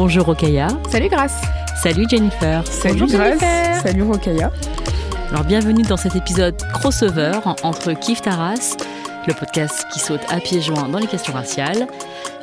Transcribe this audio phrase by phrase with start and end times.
[0.00, 0.68] Bonjour Rokaya.
[0.88, 1.42] Salut Grace.
[1.82, 2.66] Salut Jennifer.
[2.66, 3.38] Salut Bonjour Grace.
[3.38, 3.82] Jennifer.
[3.82, 4.50] Salut Rokaya.
[5.28, 8.78] Alors bienvenue dans cet épisode crossover entre Kif Taras,
[9.28, 11.86] le podcast qui saute à pieds joints dans les questions raciales,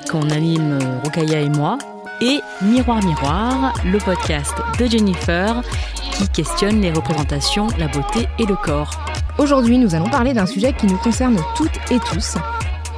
[0.08, 1.80] qu'on anime euh, Rokaya et moi,
[2.22, 5.64] et Miroir Miroir, le podcast de Jennifer
[6.12, 8.92] qui questionne les représentations, la beauté et le corps.
[9.40, 12.36] Aujourd'hui, nous allons parler d'un sujet qui nous concerne toutes et tous.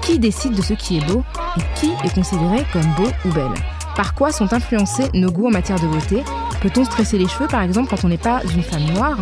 [0.01, 1.23] Qui décide de ce qui est beau
[1.55, 3.53] et qui est considéré comme beau ou belle?
[3.99, 6.23] Par quoi sont influencés nos goûts en matière de beauté?
[6.61, 9.17] Peut-on se tresser les cheveux par exemple quand on n'est pas une femme noire?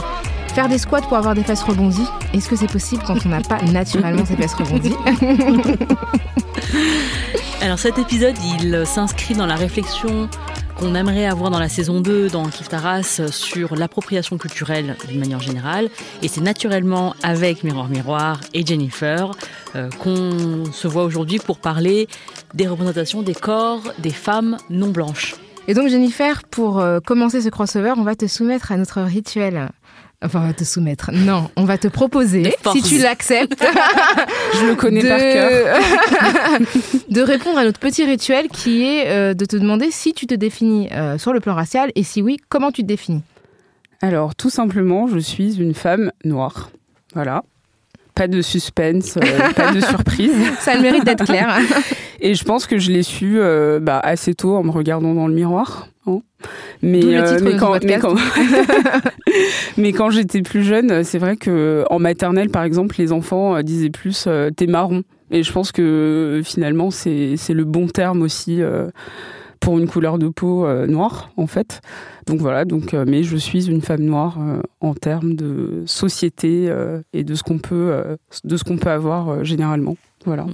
[0.54, 2.06] Faire des squats pour avoir des fesses rebondies?
[2.32, 4.94] Est-ce que c'est possible quand on n'a pas naturellement ces fesses rebondies?
[7.64, 10.30] Alors cet épisode, il s'inscrit dans la réflexion
[10.76, 15.42] qu'on aimerait avoir dans la saison 2 dans Kif Taras sur l'appropriation culturelle d'une manière
[15.42, 15.90] générale.
[16.22, 19.32] Et c'est naturellement avec Miroir Miroir et Jennifer
[19.76, 22.08] euh, qu'on se voit aujourd'hui pour parler
[22.54, 25.36] des représentations des corps des femmes non blanches.
[25.68, 29.70] Et donc Jennifer, pour euh, commencer ce crossover, on va te soumettre à notre rituel.
[30.24, 31.12] Enfin, on va te soumettre.
[31.14, 33.64] Non, on va te proposer, si tu l'acceptes,
[34.60, 35.08] Je le connais de...
[35.08, 35.80] par cœur.
[37.10, 40.34] de répondre à notre petit rituel qui est euh, de te demander si tu te
[40.34, 43.22] définis euh, sur le plan racial et si oui, comment tu te définis.
[44.02, 46.72] Alors, tout simplement, je suis une femme noire.
[47.14, 47.44] Voilà.
[48.16, 50.34] Pas de suspense, euh, pas de surprise.
[50.62, 51.60] Ça a le mérite d'être clair.
[52.20, 55.28] Et je pense que je l'ai su euh, bah, assez tôt en me regardant dans
[55.28, 55.88] le miroir.
[56.06, 56.22] hein.
[56.82, 58.02] Mais, quand, ton mais, podcast.
[58.02, 58.16] quand,
[59.78, 63.62] mais quand j'étais plus jeune, c'est vrai que en maternelle, par exemple, les enfants euh,
[63.62, 65.04] disaient plus euh, t'es marron.
[65.32, 68.62] Et je pense que finalement, c'est c'est le bon terme aussi
[69.60, 71.82] pour une couleur de peau euh, noire, en fait.
[72.26, 76.74] Donc voilà, donc, euh, mais je suis une femme noire euh, en termes de société
[77.14, 79.96] et de ce qu'on peut, de ce qu'on peut avoir généralement.
[80.26, 80.46] Voilà.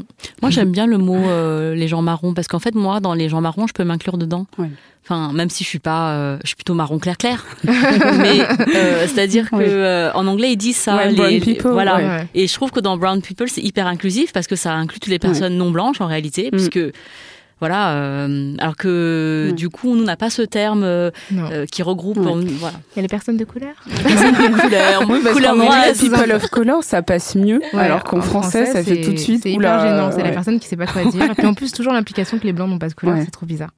[0.42, 3.28] Moi, j'aime bien le mot euh, les gens marrons parce qu'en fait, moi, dans les
[3.30, 4.46] gens marrons, je peux m'inclure dedans.
[4.58, 4.70] Ouais.
[5.04, 7.44] Enfin, même si je suis pas, euh, je suis plutôt marron clair clair.
[7.64, 8.42] Mais
[8.76, 9.64] euh, c'est-à-dire que Oui.
[9.68, 10.96] euh, en anglais, ils disent ça.
[10.96, 11.96] Ouais, les- brown les- people, voilà.
[11.98, 12.28] ouais.
[12.36, 15.12] Et je trouve que dans brown people, c'est hyper inclusif parce que ça inclut toutes
[15.12, 16.52] les personnes non blanches en réalité, Mm.
[16.52, 16.80] puisque
[17.64, 17.94] voilà.
[17.94, 19.54] euh, alors que Ouais.
[19.54, 22.18] du coup, on n'a pas ce terme euh, euh, qui regroupe.
[22.18, 22.28] Ouais.
[22.28, 22.76] en- voilà.
[22.94, 23.74] Il y a les personnes de couleur
[24.62, 28.22] couleur, Oui, parce couleur anglais, people of color, ça passe mieux, Ouais, alors qu'en en
[28.22, 29.42] français, ça fait c'est- tout de suite.
[29.44, 31.24] C'est hyper gênant, c'est la personne qui sait pas quoi dire.
[31.32, 33.22] Et puis en plus, toujours l'implication que les blancs n'ont pas de couleur, Ouais.
[33.26, 33.72] c'est trop bizarre.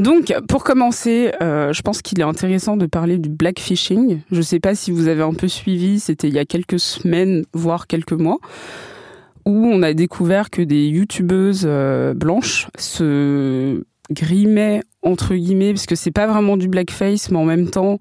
[0.00, 4.20] Donc, pour commencer, euh, je pense qu'il est intéressant de parler du blackfishing.
[4.30, 6.80] Je ne sais pas si vous avez un peu suivi, c'était il y a quelques
[6.80, 8.38] semaines, voire quelques mois,
[9.44, 15.96] où on a découvert que des youtubeuses euh, blanches se grimaient, entre guillemets, parce que
[15.96, 17.98] c'est pas vraiment du blackface, mais en même temps,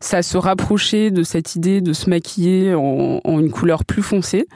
[0.00, 4.46] ça se rapprochait de cette idée de se maquiller en, en une couleur plus foncée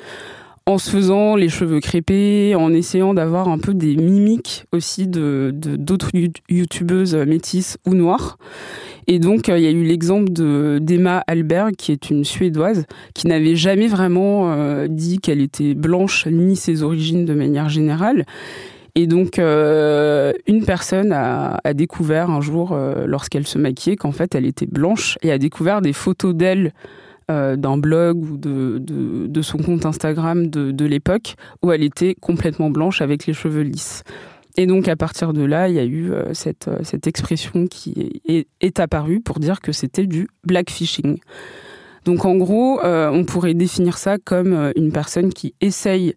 [0.66, 5.50] en se faisant les cheveux crépés, en essayant d'avoir un peu des mimiques aussi de
[5.52, 8.38] d'autres you- youtubeuses métisses ou noires.
[9.08, 12.86] Et donc, euh, il y a eu l'exemple de d'Emma Alberg, qui est une Suédoise,
[13.14, 18.24] qui n'avait jamais vraiment euh, dit qu'elle était blanche, ni ses origines de manière générale.
[18.94, 24.34] Et donc, euh, une personne a, découvert un jour, euh, lorsqu'elle se maquillait, qu'en fait,
[24.34, 26.72] elle était blanche, et a découvert des photos d'elle
[27.30, 33.00] euh, d'un blog ou de, son compte Instagram de, l'époque où elle était complètement blanche
[33.00, 34.02] avec les cheveux lisses.
[34.56, 37.66] Et donc à partir de là, il y a eu euh, cette, euh, cette expression
[37.66, 41.18] qui est, apparue pour dire que c'était du blackfishing.
[42.04, 46.14] Donc en gros, on pourrait définir ça comme une personne qui essaye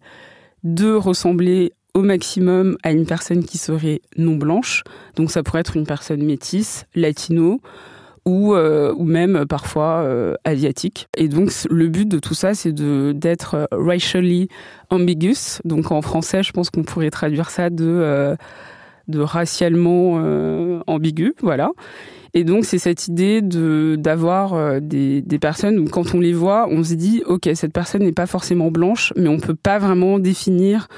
[0.64, 4.82] de ressembler au maximum à une personne qui serait non blanche.
[5.14, 7.60] Donc ça pourrait être une personne métisse, latino,
[8.26, 11.08] ou, euh, ou même euh, parfois euh, asiatique.
[11.16, 14.48] Et donc le but de tout ça, c'est d'être euh, racially
[14.90, 15.60] ambiguous.
[15.64, 18.36] Donc en français, je pense qu'on pourrait traduire ça de, euh,
[19.08, 21.70] de racialement euh, ambigu, voilà.
[22.34, 26.68] Et donc, c'est cette idée de d'avoir des, des personnes où, quand on les voit,
[26.68, 30.18] on se dit, OK, cette personne n'est pas forcément blanche, mais on peut pas vraiment
[30.18, 30.88] définir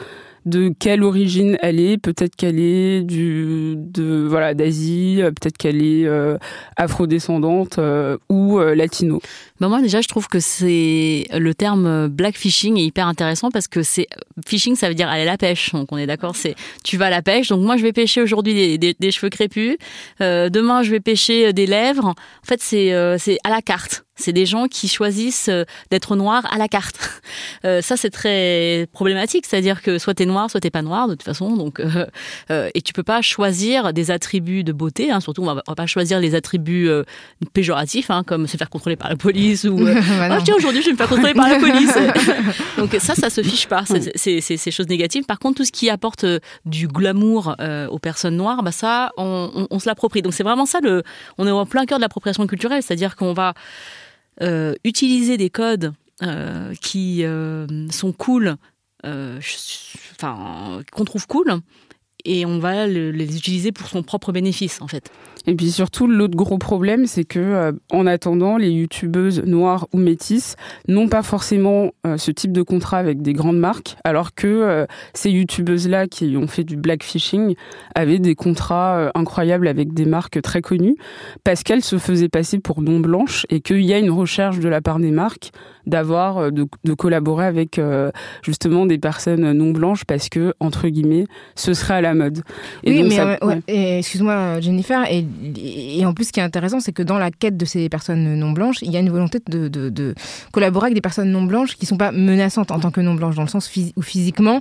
[0.47, 1.99] de quelle origine elle est.
[1.99, 6.39] Peut-être qu'elle est du, de, voilà, d'Asie, peut-être qu'elle est euh,
[6.77, 9.21] afrodescendante euh, ou euh, latino.
[9.61, 13.83] Bah moi déjà je trouve que c'est le terme blackfishing est hyper intéressant parce que
[13.83, 14.07] c'est
[14.47, 15.73] fishing ça veut dire aller à la pêche.
[15.73, 16.55] Donc on est d'accord c'est
[16.85, 17.49] tu vas à la pêche.
[17.49, 19.77] Donc moi je vais pêcher aujourd'hui des, des, des, cheveux crépus.
[20.21, 22.07] Demain je vais pêcher des lèvres.
[22.07, 26.47] En fait c'est c'est à la carte c'est des gens qui choisissent euh, d'être noirs
[26.53, 26.99] à la carte.
[27.65, 29.45] Euh, ça, c'est très problématique.
[29.45, 31.57] C'est-à-dire que soit t'es noir, soit t'es pas noir, de toute façon.
[31.57, 32.07] Donc, euh,
[32.51, 35.11] euh, et tu peux pas choisir des attributs de beauté.
[35.11, 37.03] Hein, surtout, on va, va, pas choisir les attributs euh,
[37.53, 39.77] péjoratifs, hein, comme se faire contrôler par la police ou.
[40.19, 41.93] Bah oh, tiens, aujourd'hui, je vais me faire contrôler par la police.
[42.79, 43.85] Donc ça, ça se fiche pas.
[44.15, 45.25] C'est ces choses négatives.
[45.25, 46.25] Par contre, tout ce qui apporte
[46.65, 47.57] du glamour
[47.91, 50.23] aux personnes noires, bah ça, on, on, on se l'approprie.
[50.23, 50.79] Donc c'est vraiment ça.
[50.83, 51.03] Le,
[51.39, 52.83] on est en plein cœur de l'appropriation culturelle.
[52.83, 53.55] C'est-à-dire qu'on va
[54.85, 55.93] utiliser des codes
[56.25, 58.57] euh, qui euh, sont cool,
[59.05, 61.61] enfin qu'on trouve cool,
[62.25, 65.11] et on va le, les utiliser pour son propre bénéfice en fait.
[65.49, 69.99] Et puis surtout, l'autre gros problème, c'est que euh, en attendant, les youtubeuses noires ou
[69.99, 70.57] métisses
[70.89, 74.87] n'ont pas forcément euh, ce type de contrat avec des grandes marques, alors que euh,
[75.15, 77.55] ces youtubeuses-là qui ont fait du blackfishing
[77.95, 80.97] avaient des contrats incroyables avec des marques très connues,
[81.45, 84.69] parce qu'elles se faisaient passer pour non blanches et qu'il y a une recherche de
[84.69, 85.51] la part des marques
[85.87, 87.81] d'avoir de, de, collaborer avec
[88.43, 91.25] justement des personnes non blanches parce que entre guillemets
[91.55, 92.43] ce serait à la mode.
[92.85, 93.61] Et oui, donc, mais ça, ouais.
[93.69, 93.99] ouais.
[93.99, 95.25] excuse-moi Jennifer, et,
[95.57, 98.35] et, en plus ce qui est intéressant, c'est que dans la quête de ces personnes
[98.37, 100.15] non blanches, il y a une volonté de, de, de
[100.53, 103.37] collaborer avec des personnes non blanches qui sont pas menaçantes en tant que non blanches,
[103.37, 104.61] dans le sens où physiquement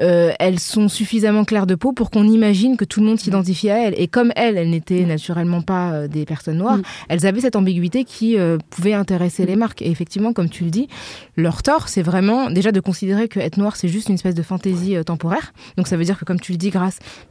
[0.00, 3.70] euh, elles sont suffisamment claires de peau pour qu'on imagine que tout le monde s'identifie
[3.70, 3.94] à elles.
[3.96, 6.82] Et comme elles, elles n'étaient naturellement pas euh, des personnes noires, mm.
[7.08, 9.82] elles avaient cette ambiguïté qui euh, pouvait intéresser les marques.
[9.82, 10.88] Et effectivement, comme tu le dis,
[11.36, 14.42] leur tort, c'est vraiment déjà de considérer que être noir, c'est juste une espèce de
[14.42, 15.52] fantaisie euh, temporaire.
[15.76, 16.70] Donc ça veut dire que, comme tu le dis,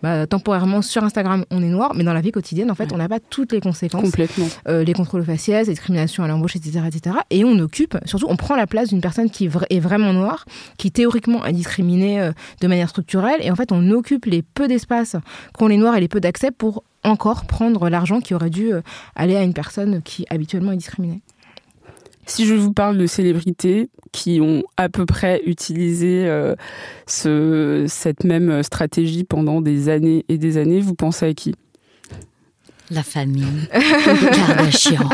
[0.02, 2.94] bah, temporairement sur Instagram, on est noir, mais dans la vie quotidienne, en fait, ouais.
[2.94, 4.02] on n'a pas toutes les conséquences.
[4.02, 4.48] Complètement.
[4.68, 7.18] Euh, les contrôles faciès, les discriminations à l'embauche, etc., etc.
[7.30, 10.46] Et on occupe, surtout, on prend la place d'une personne qui est vraiment noire,
[10.78, 12.32] qui théoriquement est discriminée euh,
[12.62, 15.16] de manière structurelle, et en fait, on occupe les peu d'espace
[15.54, 18.82] qu'ont les noirs et les peu d'accès pour encore prendre l'argent qui aurait dû euh,
[19.16, 21.22] aller à une personne qui habituellement est discriminée.
[22.26, 26.56] Si je vous parle de célébrités qui ont à peu près utilisé euh,
[27.08, 31.56] ce, cette même stratégie pendant des années et des années, vous pensez à qui?
[32.90, 35.08] La famille Kardashian.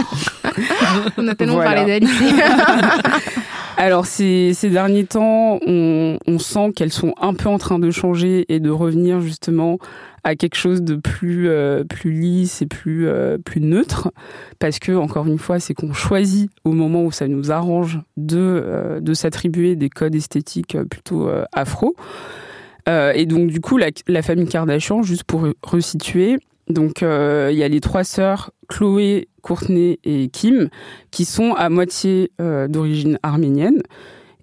[1.18, 1.76] On a tellement voilà.
[1.76, 2.34] parlé d'elle ici.
[3.80, 8.60] Alors ces, derniers temps, on, sent qu'elles sont un peu en train de changer et
[8.60, 9.78] de revenir justement
[10.24, 14.12] à quelque chose de plus euh, lisse et plus euh, plus neutre.
[14.58, 18.40] Parce que encore une fois c'est qu'on choisit au moment où ça nous arrange de
[18.40, 21.96] euh, s'attribuer des codes esthétiques plutôt afro.
[22.88, 26.40] Et donc du coup la, la, famille Kardashian juste pour resituer
[26.70, 30.70] donc euh, il y a les trois sœurs Chloé, Courtney et Kim
[31.12, 33.82] qui sont à moitié d'origine arménienne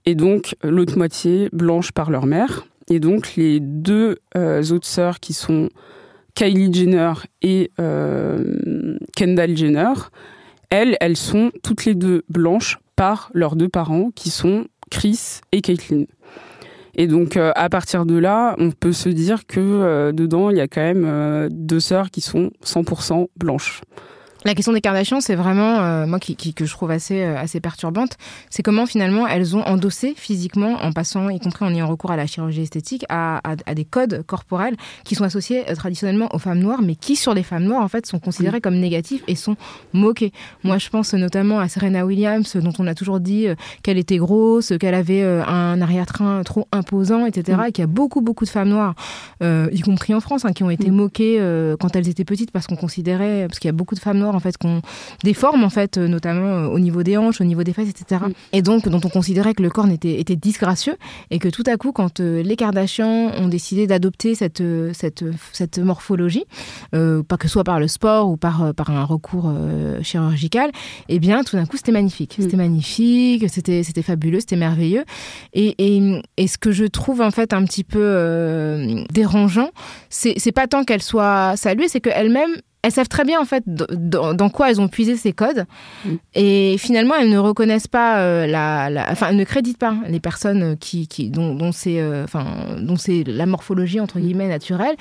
[0.07, 5.21] et donc l'autre moitié blanche par leur mère et donc les deux euh, autres sœurs
[5.21, 5.69] qui sont
[6.35, 7.13] Kylie Jenner
[7.43, 9.93] et euh, Kendall Jenner,
[10.71, 15.61] elles, elles sont toutes les deux blanches par leurs deux parents qui sont Chris et
[15.61, 16.05] Caitlyn.
[16.97, 20.57] Et donc euh, à partir de là, on peut se dire que euh, dedans, il
[20.57, 23.83] y a quand même euh, deux sœurs qui sont 100% blanches.
[24.47, 27.39] La question des Kardashians, c'est vraiment, euh, moi, qui, qui, que je trouve assez, euh,
[27.39, 28.19] assez perturbante,
[28.51, 32.17] c'est comment finalement elles ont endossé physiquement, en passant, y compris en ayant recours à
[32.17, 36.39] la chirurgie esthétique, à, à, à des codes corporels qui sont associés euh, traditionnellement aux
[36.39, 39.35] femmes noires, mais qui, sur les femmes noires, en fait, sont considérés comme négatifs et
[39.35, 39.57] sont
[39.95, 40.31] moqués.
[40.63, 43.47] Moi, je pense notamment à Serena Williams, dont on a toujours dit
[43.83, 48.21] qu'elle était grosse, qu'elle avait un arrière-train trop imposant, etc., et qu'il y a beaucoup,
[48.21, 48.95] beaucoup de femmes noires,
[49.43, 51.39] y compris en France, hein, qui ont été moquées
[51.81, 54.34] quand elles étaient petites parce qu'on considérait, parce qu'il y a beaucoup de femmes noires
[54.35, 54.83] en fait qu'on
[55.23, 58.23] déforme en fait notamment au niveau des hanches, au niveau des fesses, etc.
[58.27, 58.33] Mm.
[58.53, 60.97] Et donc dont on considérait que le corps était, était disgracieux
[61.31, 64.63] et que tout à coup quand euh, les Kardashians ont décidé d'adopter cette,
[64.93, 66.45] cette, cette morphologie,
[66.95, 70.71] euh, pas que ce soit par le sport ou par, par un recours euh, chirurgical,
[71.09, 72.43] et eh bien tout d'un coup c'était magnifique, mm.
[72.43, 75.05] c'était magnifique, c'était c'était fabuleux, c'était merveilleux.
[75.53, 79.71] Et, et, et ce que je trouve en fait un petit peu euh, dérangeant,
[80.11, 84.35] c'est pas tant qu'elle soit saluée, c'est qu'elle-même elles savent très bien en fait dans,
[84.35, 85.65] dans quoi elles ont puisé ces codes
[86.05, 86.09] Mm.
[86.35, 90.21] et finalement elles ne reconnaissent pas euh, la, la- enfin elles ne créditent pas les
[90.21, 92.45] personnes qui, qui dont, dont c'est euh, enfin
[92.81, 94.97] dont c'est la morphologie entre guillemets naturelle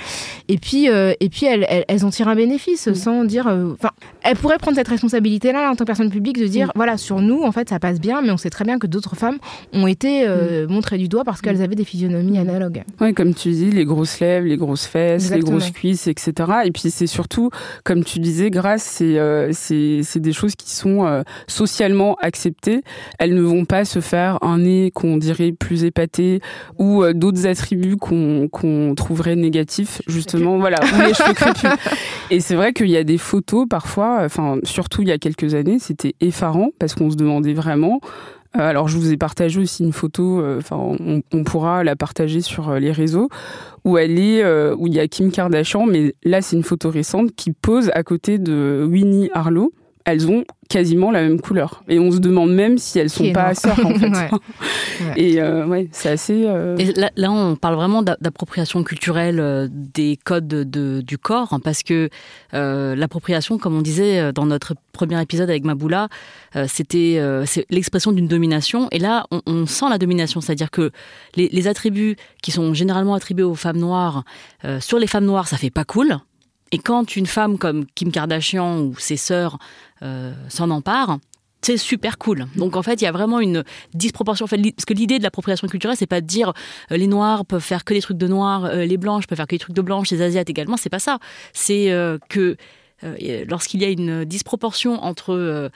[0.47, 2.95] et puis euh, et puis elles, elles, elles en tirent un bénéfice Mm.
[2.95, 6.39] sans dire euh, enfin elles pourraient prendre cette responsabilité là en tant que personne publique
[6.39, 6.71] de dire Mm.
[6.75, 9.15] voilà sur nous en fait ça passe bien mais on sait très bien que d'autres
[9.15, 9.37] femmes
[9.73, 13.51] ont été euh, montrées du doigt parce qu'elles avaient des physionomies analogues Oui, comme tu
[13.51, 15.51] dis, les grosses lèvres, les grosses fesses, Exactement.
[15.53, 16.33] les grosses cuisses, etc.
[16.65, 17.49] Et puis c'est surtout,
[17.83, 22.81] comme tu disais, grâce, c'est euh, c'est des choses qui sont euh, socialement acceptées.
[23.19, 26.41] Elles ne vont pas se faire un nez qu'on dirait plus épaté
[26.77, 31.69] ou euh, d'autres attributs qu'on trouverait négatifs, justement, voilà, ou les cheveux crépus.
[32.29, 35.53] Et c'est vrai qu'il y a des photos parfois, enfin surtout il y a quelques
[35.53, 37.99] années, c'était effarant parce qu'on se demandait vraiment.
[38.55, 40.77] Euh, Alors je vous ai partagé aussi une photo, euh, enfin
[41.31, 43.29] on, pourra la partager sur euh, les réseaux
[43.83, 44.45] où elle est,
[44.75, 48.03] où il y a Kim Kardashian, mais là c'est une photo récente qui pose à
[48.03, 49.73] côté de Winnie Harlow.
[50.05, 53.53] Elles ont quasiment la même couleur et on se demande même si elles sont pas
[53.53, 54.09] sœurs en fait.
[54.09, 54.29] Ouais.
[55.01, 55.13] Ouais.
[55.21, 56.43] Et euh, ouais, c'est assez.
[56.45, 61.17] euh, Et là, là, on parle vraiment d'a- d'appropriation culturelle euh, des codes de- du
[61.17, 62.09] corps, hein, parce que
[62.53, 66.09] euh, l'appropriation, comme on disait euh, dans notre premier épisode avec Maboula,
[66.55, 68.87] euh, c'était euh, c'est l'expression d'une domination.
[68.91, 70.91] Et là, on, on sent la domination, c'est-à-dire que
[71.35, 74.23] les, les attributs qui sont généralement attribués aux femmes noires,
[74.65, 76.17] euh, sur les femmes noires, ça fait pas cool.
[76.73, 79.59] Et quand une femme comme Kim Kardashian ou ses sœurs
[80.01, 81.19] euh, s'en emparent,
[81.61, 82.47] c'est super cool.
[82.55, 83.63] Donc en fait, il y a vraiment une
[83.93, 84.47] disproportion.
[84.47, 86.51] Parce que l'idée de l'appropriation culturelle, c'est pas de dire
[86.91, 89.45] euh, les noirs peuvent faire que des trucs de noirs, euh, les blanches peuvent faire
[89.45, 90.75] que des trucs de blanches, les asiates également.
[90.75, 91.19] C'est pas ça.
[91.53, 91.95] C'est
[92.27, 92.57] que
[93.47, 95.69] lorsqu'il y a une disproportion entre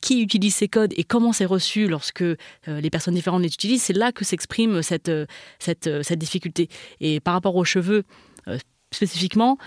[0.00, 2.24] qui utilise ces codes et comment c'est reçu lorsque
[2.66, 5.10] les personnes différentes les utilisent, c'est là que s'exprime cette,
[5.58, 6.68] cette, difficulté.
[7.00, 8.04] Et par rapport aux cheveux
[8.92, 9.58] spécifiquement,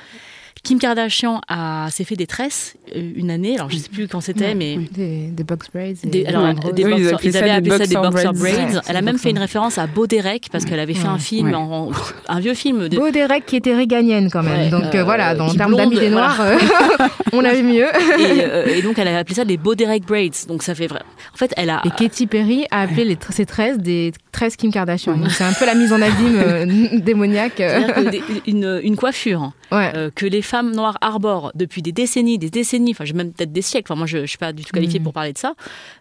[0.64, 3.56] Kim Kardashian a s'est fait des tresses euh, une année.
[3.56, 4.56] Alors je sais plus quand c'était, Ouais.
[4.56, 5.94] mais Des, des box braids.
[6.04, 8.34] et des, alors, nombreuses- des Oui, ils boxer- avaient appelé ça des boxer boxer braids.
[8.54, 8.76] braids.
[8.76, 11.20] Ouais, Elle a même fait une référence à Beau Derek parce qu'elle avait fait un
[11.20, 11.56] film, Ouais.
[11.56, 11.92] en-
[12.28, 12.90] un vieux film.
[12.90, 14.60] De, Beau Derek qui était réganienne quand même.
[14.60, 16.28] Ouais, Donc euh, euh, voilà, dans en termes d'amis des voilà.
[16.36, 16.58] noirs, euh,
[17.34, 17.86] on a vu mieux.
[17.86, 20.32] et, euh, et donc elle a appelé ça des Beau Derek braids.
[20.48, 21.02] Donc ça fait vrai.
[21.34, 21.82] En fait, elle a.
[21.86, 25.18] Et Katy Perry a appelé les, ses tresses des tresses Kim Kardashian.
[25.30, 27.54] C'est un peu la mise en abîme euh, démoniaque.
[27.58, 29.92] c'est-à-dire que des- une, une coiffure Ouais.
[29.96, 33.52] euh, que les femmes noires arborent depuis des décennies, des décennies, enfin j'ai même peut-être
[33.52, 35.04] des siècles, enfin moi je, je suis pas du tout qualifiée Mhm.
[35.04, 35.56] pour parler de ça,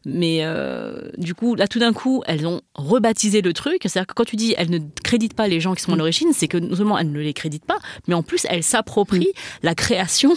[0.04, 4.12] mais euh, du coup là tout d'un coup elles ont rebaptisé le truc, c'est-à-dire que
[4.14, 6.58] quand tu dis elles ne créditent pas les gens qui sont à l'origine, c'est que
[6.58, 10.34] non seulement elles ne les créditent pas, mais en plus elles s'approprient la création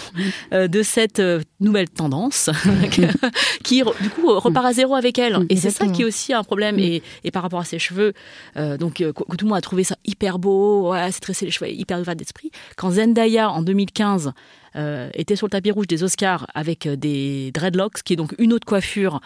[0.54, 1.22] de cette
[1.60, 2.50] nouvelle tendance
[3.64, 5.38] qui du coup repart à zéro avec elles.
[5.50, 6.80] Et c'est ça qui est aussi un problème.
[6.80, 8.14] Et, et par rapport à ses cheveux,
[8.56, 11.46] euh, donc euh, que, tout le monde a trouvé ça hyper beau, ouais, c'est tressé
[11.46, 12.52] les cheveux, hyper ouvert d'esprit.
[12.76, 14.34] Quand Zendaya en 2015
[14.76, 18.54] euh, était sur le tapis rouge des Oscars avec des dreadlocks, qui est donc une
[18.54, 19.22] autre coiffure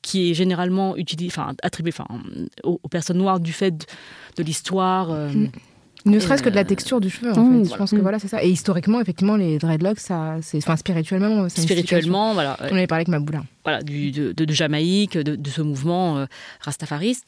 [0.00, 2.06] qui est généralement utilisée, enfin attribuée, enfin
[2.64, 3.84] aux, aux personnes noires du fait de,
[4.36, 5.10] de l'histoire.
[5.10, 5.50] Mm.
[6.04, 7.72] Ne serait-ce que de la texture du cheveu, en mmh, fait.
[7.72, 8.02] Je pense que voilà.
[8.02, 8.42] voilà, c'est ça.
[8.42, 12.56] Et historiquement, effectivement, les dreadlocks, ça, c'est, enfin, spirituellement, c'est spirituellement, voilà.
[12.60, 13.42] On avait parlé avec Maboula.
[13.64, 16.26] voilà, du, de, de- de Jamaïque, de, de ce mouvement euh,
[16.60, 17.26] rastafariste.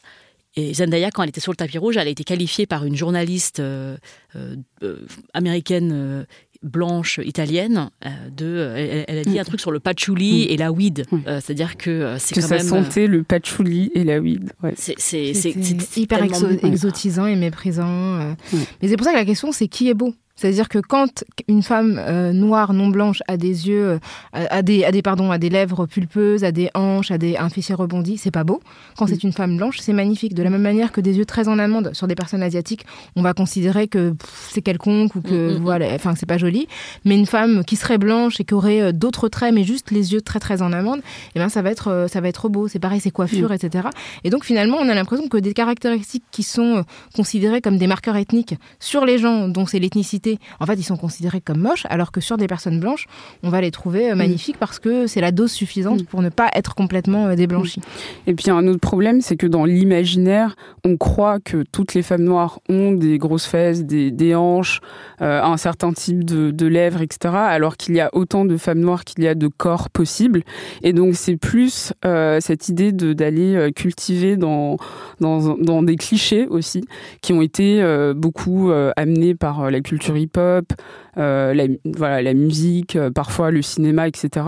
[0.57, 2.97] Et Zendaya, quand elle était sur le tapis rouge, elle a été qualifiée par une
[2.97, 3.97] journaliste euh,
[4.35, 4.97] euh, euh,
[5.33, 6.25] américaine euh,
[6.63, 10.73] blanche italienne euh, de elle, elle a dit un truc sur le patchouli et la
[10.73, 11.19] weed Mm.
[11.27, 14.51] Euh, c'est-à-dire que euh, c'est que quand ça même sentait le patchouli et la weed.
[14.63, 14.75] Ouais.
[14.77, 17.87] c'est c'est c'est- c'est hyper exo- exotisant et méprisant.
[18.21, 18.35] euh.
[18.83, 20.15] Mais c'est pour ça que la question, c'est qui est beau?
[20.41, 23.99] C'est-à-dire que quand une femme euh, noire, non blanche, a des yeux, euh,
[24.33, 27.37] a, a des, a des, pardon, a des lèvres pulpeuses, a des hanches, a des,
[27.37, 28.61] un fessier rebondi, c'est pas beau.
[28.97, 30.35] Quand c'est une femme blanche, c'est magnifique.
[30.35, 33.23] De la même manière que des yeux très en amande sur des personnes asiatiques, on
[33.23, 34.15] va considérer que
[34.51, 36.69] c'est quelconque ou que Mm, mm, voilà, enfin c'est pas joli.
[37.05, 40.13] Mais une femme qui serait blanche et qui aurait euh, d'autres traits, mais juste les
[40.13, 41.01] yeux très très en amande,
[41.35, 42.69] eh ben ça va être, ça va être beau.
[42.69, 43.89] C'est pareil, ses coiffures, etc.
[44.25, 48.17] Et donc finalement, on a l'impression que des caractéristiques qui sont considérées comme des marqueurs
[48.17, 50.30] ethniques sur les gens dont c'est l'ethnicité,
[50.61, 53.07] en fait, ils sont considérés comme moches, alors que sur des personnes blanches,
[53.43, 56.05] on va les trouver euh, magnifiques parce que c'est la dose suffisante Mm.
[56.05, 57.81] pour ne pas être complètement euh, déblanchis.
[58.27, 62.25] Et puis un autre problème, c'est que dans l'imaginaire, on croit que toutes les femmes
[62.25, 64.81] noires ont des grosses fesses, des, des hanches,
[65.21, 67.35] euh, un certain type de, de lèvres, etc.
[67.35, 70.43] Alors qu'il y a autant de femmes noires qu'il y a de corps possibles.
[70.83, 74.77] Et donc c'est plus euh, cette idée d'aller cultiver dans,
[75.21, 76.85] dans dans des clichés aussi
[77.21, 80.73] qui ont été euh, beaucoup amenés par la culture hip-hop,
[81.21, 84.47] la, voilà, la musique, parfois le cinéma, etc.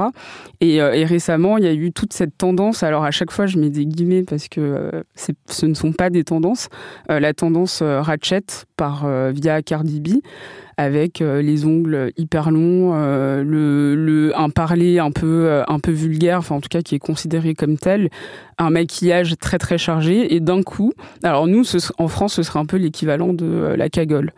[0.60, 2.82] Et, et, récemment, il y a eu toute cette tendance.
[2.82, 6.24] Alors à chaque fois, je mets des guillemets parce que ce ne sont pas des
[6.24, 6.68] tendances.
[7.08, 8.44] la tendance Ratchet
[8.76, 10.08] par via Cardi B
[10.76, 15.92] avec euh, les ongles hyper longs, euh, le, un parler un peu, euh, un peu
[15.92, 18.08] vulgaire, enfin en tout cas qui est considéré comme tel,
[18.58, 21.64] un maquillage très très chargé et d'un coup, alors nous
[21.98, 24.32] en France ce serait un peu l'équivalent de la cagole.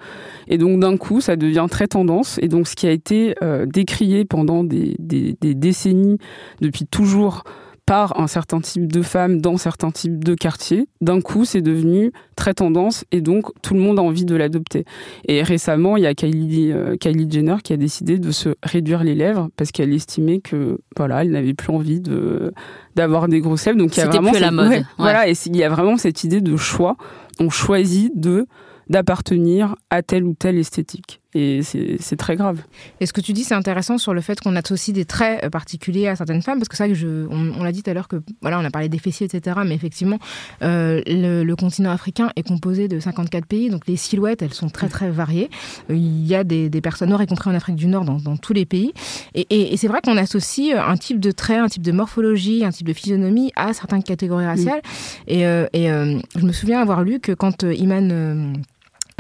[0.49, 3.35] Et donc d'un coup ça devient très tendance et donc ce qui a été
[3.67, 6.19] décrié pendant des, des, des décennies
[6.61, 7.45] depuis toujours
[7.87, 12.13] par un certain type de femmes dans certains types de quartiers, d'un coup, c'est devenu
[12.35, 14.85] très tendance et donc tout le monde a envie de l'adopter.
[15.29, 19.05] Et récemment, il y a Kylie, euh, Kylie Jenner qui a décidé de se réduire
[19.05, 22.53] les lèvres parce qu'elle estimait que voilà, elle n'avait plus envie de
[22.97, 23.79] d'avoir des grosses lèvres.
[23.79, 24.85] Donc il y a vraiment plus la mode.
[24.99, 26.97] Voilà, et il y a vraiment cette idée de choix.
[27.39, 28.47] On choisit de
[28.89, 31.21] d'appartenir à telle ou telle esthétique.
[31.35, 32.63] Et c'est très grave.
[33.01, 35.51] Et ce que tu dis, c'est intéressant sur le fait qu'on associe des traits euh,
[35.51, 38.23] particuliers à certaines femmes, parce que ça, je, on, l'a dit tout à l'heure que
[38.41, 39.61] voilà, on a parlé des fessiers, etc.
[39.67, 40.19] Mais effectivement,
[40.63, 44.89] euh, le, continent africain est composé de 54 pays, donc les silhouettes, elles sont très
[44.89, 45.51] très variées.
[45.91, 48.19] Euh, il y a des, des personnes noires, y compris en Afrique du Nord, dans,
[48.19, 48.93] dans tous les pays.
[49.35, 52.71] Et, et, c'est vrai qu'on associe un type de trait, un type de morphologie, un
[52.71, 54.83] type de physionomie à certaines catégories raciales.
[55.27, 58.55] Et, et je me souviens avoir lu que quand Iman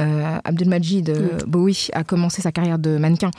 [0.00, 1.50] euh, Abdelmajid euh, mm.
[1.50, 3.30] Bowie a commencé sa carrière de mannequin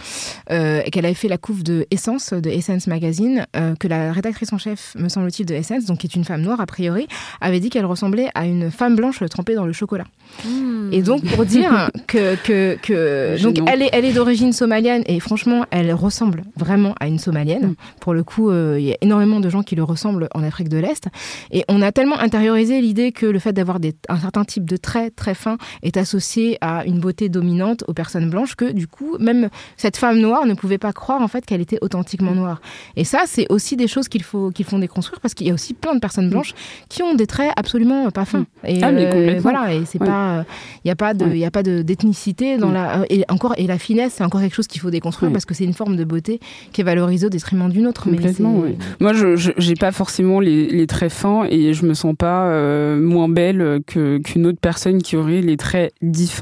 [0.51, 4.11] euh, et qu'elle avait fait la couve de Essence, de Essence Magazine, euh, que la
[4.11, 7.07] rédactrice en chef, me semble-t-il, de Essence, donc qui est une femme noire a priori,
[7.41, 10.05] avait dit qu'elle ressemblait à une femme blanche trempée dans le chocolat.
[10.45, 10.93] Mm.
[10.93, 15.19] Et donc pour dire que, que, que donc elle est, elle est d'origine somalienne et
[15.19, 17.67] franchement elle ressemble vraiment à une somalienne.
[17.67, 17.75] Mm.
[17.99, 20.77] Pour le coup, il y a énormément de gens qui le ressemblent en Afrique de
[20.77, 21.07] l'Est
[21.51, 25.15] et on a tellement intériorisé l'idée que le fait d'avoir un certain type de traits
[25.15, 29.49] très fins est associé à une beauté dominante aux personnes blanches que du coup même
[29.77, 32.37] cette femme noire ne pouvait pas croire en fait qu'elle était authentiquement mm.
[32.37, 32.61] noire.
[32.95, 35.53] Et ça c'est aussi des choses qu'il faut qu'il faut déconstruire parce qu'il y a
[35.53, 36.53] aussi plein de personnes blanches
[36.89, 38.39] qui ont des traits absolument pas fins.
[38.39, 38.67] Mm.
[38.67, 40.45] Et ah, euh, voilà et c'est pas
[40.83, 42.73] il y a pas de il y a pas de d'ethnicité dans mm.
[42.73, 45.53] la et encore et la finesse c'est encore quelque chose qu'il faut déconstruire parce que
[45.53, 46.39] c'est une forme de beauté
[46.71, 48.03] qui est valorisée au détriment d'une autre.
[48.03, 48.63] Complètement.
[48.99, 52.99] Moi je j'ai pas forcément les, les, traits fins et je me sens pas euh,
[52.99, 56.34] moins belle que qu'une autre personne qui aurait les traits différents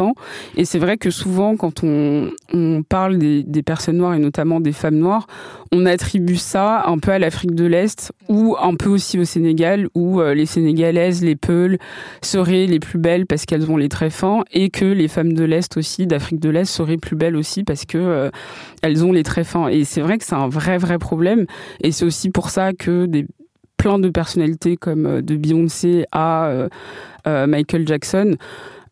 [0.55, 2.31] et c'est vrai que souvent, quand on,
[2.89, 5.27] parle des, personnes noires et notamment des femmes noires,
[5.71, 9.87] on attribue ça un peu à l'Afrique de l'Est ou un peu aussi au Sénégal,
[9.95, 11.77] où euh, les Sénégalaises, les Peuls,
[12.21, 15.43] seraient les plus belles parce qu'elles ont les traits fins et que les femmes de
[15.43, 18.29] l'Est aussi, d'Afrique de l'Est, seraient plus belles aussi parce que euh,
[19.03, 19.67] ont les traits fins.
[19.67, 21.45] Et c'est vrai que c'est un vrai, vrai problème.
[21.81, 23.25] Et c'est aussi pour ça que des
[23.77, 26.67] plein de personnalités comme euh, de Beyoncé à
[27.25, 28.35] Michael Jackson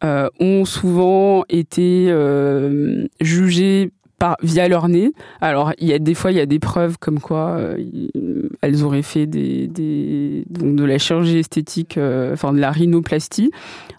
[0.03, 5.11] euh, ont souvent été euh, jugées par, via leur nez.
[5.41, 7.77] Alors, il y a des fois, il y a des preuves comme quoi euh,
[8.61, 11.99] elles auraient fait des, des donc de la chirurgie esthétique,
[12.33, 13.51] enfin de la rhinoplastie.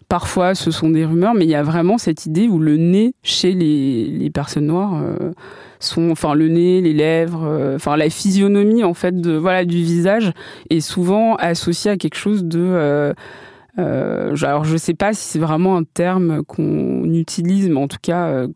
[0.08, 3.14] Parfois, ce sont des rumeurs, mais il y a vraiment cette idée où le nez
[3.22, 5.00] chez les, les personnes noires
[5.78, 10.32] sont, enfin le nez, les lèvres, enfin la physionomie en fait de voilà du visage
[10.68, 13.14] est souvent associée à quelque chose de
[13.78, 17.98] euh, alors je sais pas si c'est vraiment un terme qu'on utilise, mais en tout
[18.02, 18.48] cas, euh,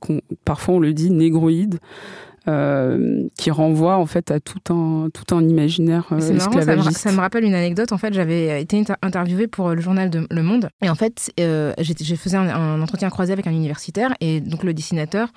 [0.44, 1.78] parfois on le dit négroïde.
[2.48, 6.96] Euh, qui renvoie en fait à tout un tout un imaginaire euh, esclavagiste.
[6.98, 7.90] ça, me, rappelle une anecdote.
[7.90, 11.72] En fait, j'avais été interviewée pour le journal de Le Monde et en fait, euh,
[11.80, 15.30] je faisais un, un, entretien croisé avec un universitaire et donc le dessinateur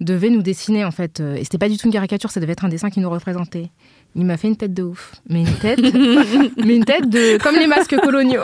[0.00, 1.20] devait nous dessiner en fait.
[1.20, 3.70] et c'était pas du tout une caricature, ça devait être un dessin qui nous représentait.
[4.14, 5.12] Il m'a fait une tête de ouf.
[5.30, 5.80] Mais une tête,
[6.64, 8.42] mais une tête de comme les masques coloniaux.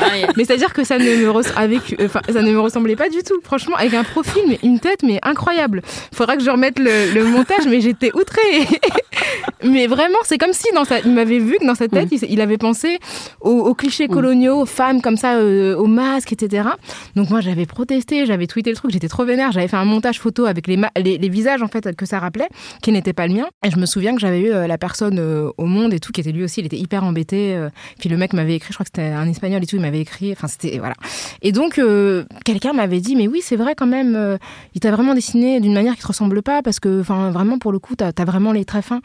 [0.00, 3.22] Ah, mais c'est-à-dire que ça ne me avec enfin, ça ne me ressemblait pas du
[3.22, 3.40] tout.
[3.42, 5.82] Franchement, avec un profil mais une tête mais incroyable.
[6.12, 8.66] Faudra que je remette le, montage mais j'étais outrée.
[9.64, 12.40] mais vraiment, c'est comme si dans sa il m'avait vu que dans sa tête, il,
[12.42, 12.98] avait pensé
[13.40, 16.68] aux, clichés coloniaux, aux femmes comme ça euh, aux masques etc.
[17.16, 20.20] Donc moi, j'avais protesté, j'avais tweeté le truc, j'étais trop vénère, j'avais fait un montage
[20.20, 22.48] photo avec les, les, visages en fait que ça rappelait
[22.82, 24.97] qui n'était pas le mien et je me souviens que j'avais eu euh, la personne
[25.02, 27.54] euh, au monde et tout, qui était lui aussi, il était hyper embêté.
[27.56, 27.70] Euh.
[27.98, 30.00] puis le mec m'avait écrit, je crois que c'était un espagnol et tout, il m'avait
[30.00, 30.32] écrit.
[30.32, 30.78] Enfin, c'était.
[30.78, 30.94] Voilà.
[31.42, 34.38] Et donc, euh, quelqu'un m'avait dit, mais oui, c'est vrai quand même,
[34.74, 37.72] il t'a vraiment dessiné d'une manière qui te ressemble pas, parce que, enfin, vraiment, pour
[37.72, 39.00] le coup, t'as as vraiment les traits fins.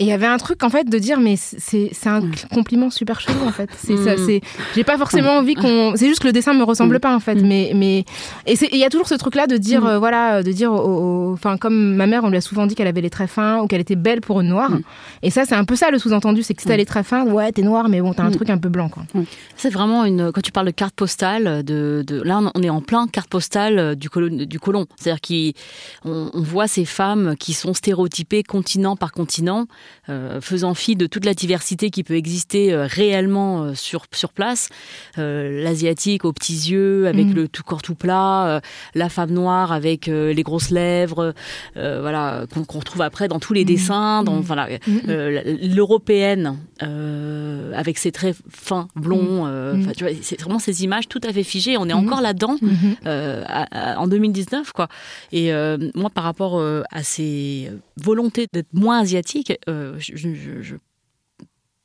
[0.00, 2.20] Et il y avait un truc en fait de dire mais c'est c'est un
[2.54, 3.68] compliment super chelou en fait.
[3.76, 4.18] C'est ça Mm.
[4.26, 4.40] c'est
[4.76, 7.00] j'ai pas forcément envie qu'on c'est juste que le dessin me ressemble Mm.
[7.00, 7.46] pas en fait Mm.
[7.48, 7.98] mais mais
[8.46, 9.86] et il y a toujours ce truc là de dire Mm.
[9.88, 10.76] euh, voilà de dire au-
[11.30, 13.60] au- enfin comme ma mère on lui a souvent dit qu'elle avait les traits fins
[13.60, 14.70] ou qu'elle était belle pour une noire.
[14.70, 14.82] Mm.
[15.24, 16.78] Et ça c'est un peu ça le sous-entendu c'est que si t'as Mm.
[16.78, 18.36] les traits fins ouais t'es noire mais bon t'as un Mm.
[18.36, 19.02] truc un peu blanc quoi.
[19.56, 20.30] C'est vraiment une.
[20.30, 23.96] Quand tu parles de carte postale, de, de là on est en plein carte postale
[23.96, 24.28] du colon.
[24.46, 24.86] Du colon.
[24.96, 25.20] C'est-à-dire
[26.04, 29.66] qu'on on voit ces femmes qui sont stéréotypées continent par continent,
[30.08, 34.32] euh, faisant fi de toute la diversité qui peut exister euh, réellement euh, sur sur
[34.32, 34.68] place.
[35.16, 37.34] L'asiatique aux petits yeux, avec Mhm.
[37.34, 38.60] le tout corps tout plat,
[38.94, 41.34] la femme noire avec les grosses lèvres,
[41.74, 43.66] voilà qu'on retrouve après dans tous les Mhm.
[43.66, 44.42] dessins, dans Mhm.
[44.42, 44.68] voilà
[45.62, 46.56] l'européenne
[47.74, 49.46] avec ses traits fins, blonds.
[50.22, 51.76] c'est vraiment ces images tout à fait figées.
[51.76, 52.56] On est encore là-dedans
[53.04, 54.88] à- en 2019, quoi.
[55.32, 55.50] Et
[55.94, 60.76] moi, par rapport à ces volontés d'être moins asiatique, euh, je, je- je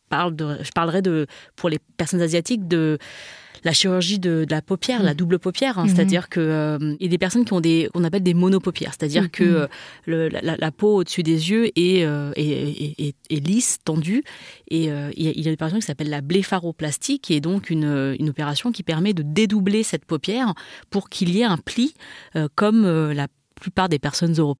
[0.09, 1.25] parle de, je parlerai de
[1.55, 2.97] pour les personnes asiatiques de
[3.63, 5.83] la chirurgie de, de la paupière, la double paupière, hein.
[5.85, 5.89] Mhm.
[5.95, 9.43] c'est-à-dire que euh, a des personnes qui ont des qu'on appelle des monopaupières, c'est-à-dire que
[9.43, 9.67] euh,
[10.05, 14.23] le- la, peau au-dessus des yeux est, euh, est, est- est- est lisse, tendue,
[14.69, 18.15] et euh, il y a- une opération qui s'appelle la blépharoplastie, qui est donc une,
[18.19, 20.53] une opération qui permet de dédoubler cette paupière
[20.89, 21.93] pour qu'il y ait un pli,
[22.35, 24.59] euh, comme euh, la plupart des personnes européennes.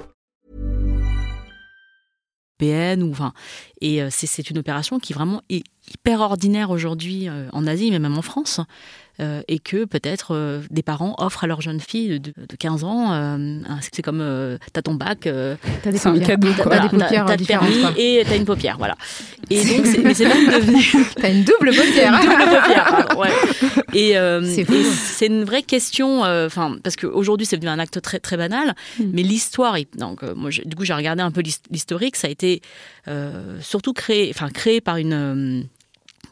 [2.61, 3.33] ou enfin
[3.79, 5.63] et euh, c'est c'est une opération qui vraiment est
[5.93, 8.59] hyper ordinaire aujourd'hui euh, en Asie mais même en France
[9.19, 12.83] euh, et que peut-être euh, des parents offrent à leur jeune fille de, de 15
[12.83, 13.59] ans euh,
[13.91, 16.37] c'est comme euh, t'as ton bac euh, T'as des paupières.
[16.57, 17.47] T'as voilà, différentes.
[17.47, 17.91] permis quoi.
[17.97, 18.95] et t'as une paupière voilà
[19.49, 20.83] et donc c'est mais c'est même devenu
[21.19, 22.21] T'as une double paupière.
[22.21, 23.29] double paupière, pardon, ouais.
[23.93, 24.15] Et
[25.15, 29.23] C'est une vraie question, enfin parce qu'aujourd'hui c'est devenu un acte très très banal, mais
[29.23, 32.61] l'histoire, donc moi du coup j'ai regardé un peu l'his- l'historique, ça a été
[33.59, 35.67] surtout créé, enfin créé par une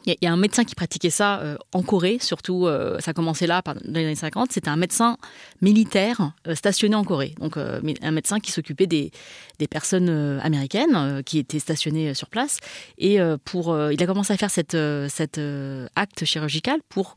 [0.06, 3.14] il y, a- un médecin qui pratiquait ça euh, en Corée, surtout, euh, ça a
[3.14, 4.52] commencé là, dans les années 50.
[4.52, 5.16] C'était un médecin
[5.60, 7.34] militaire euh, stationné en Corée.
[7.40, 9.10] Donc, un médecin qui s'occupait des,
[9.68, 12.58] personnes américaines qui étaient stationnées sur place.
[12.96, 14.76] Et pour, il a commencé à faire cette,
[15.08, 17.14] cet euh, acte chirurgical pour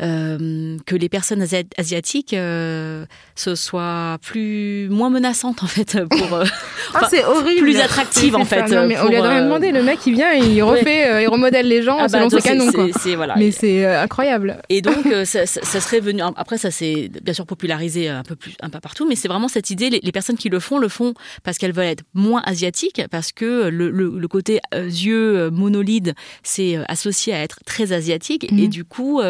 [0.00, 6.34] euh, que les personnes asi- asiatiques euh, se soient plus moins menaçantes en fait pour
[6.34, 6.44] euh,
[6.94, 7.60] Ah, enfin, c'est horrible.
[7.60, 9.72] plus attractive, en fait, Non, mais on lui a rien demandé.
[9.72, 12.40] Le mec, il vient, il refait, euh, il remodèle les gens ah bah, selon ses
[12.40, 12.72] c'est- canons.
[12.72, 12.86] Quoi.
[12.94, 13.34] c'est- c'est- voilà.
[13.36, 14.62] Mais c'est euh, incroyable.
[14.70, 16.22] Et donc, ça, ça- ça serait venu.
[16.36, 19.48] Après, ça s'est bien sûr popularisé un peu plus, un peu partout, mais c'est vraiment
[19.48, 19.90] cette idée.
[19.90, 23.32] Les, les personnes qui le font le font parce qu'elles veulent être moins asiatiques, parce
[23.32, 28.58] que le, le- le côté yeux monolide, c'est associé à être très asiatique, Mhm.
[28.60, 29.20] et du coup,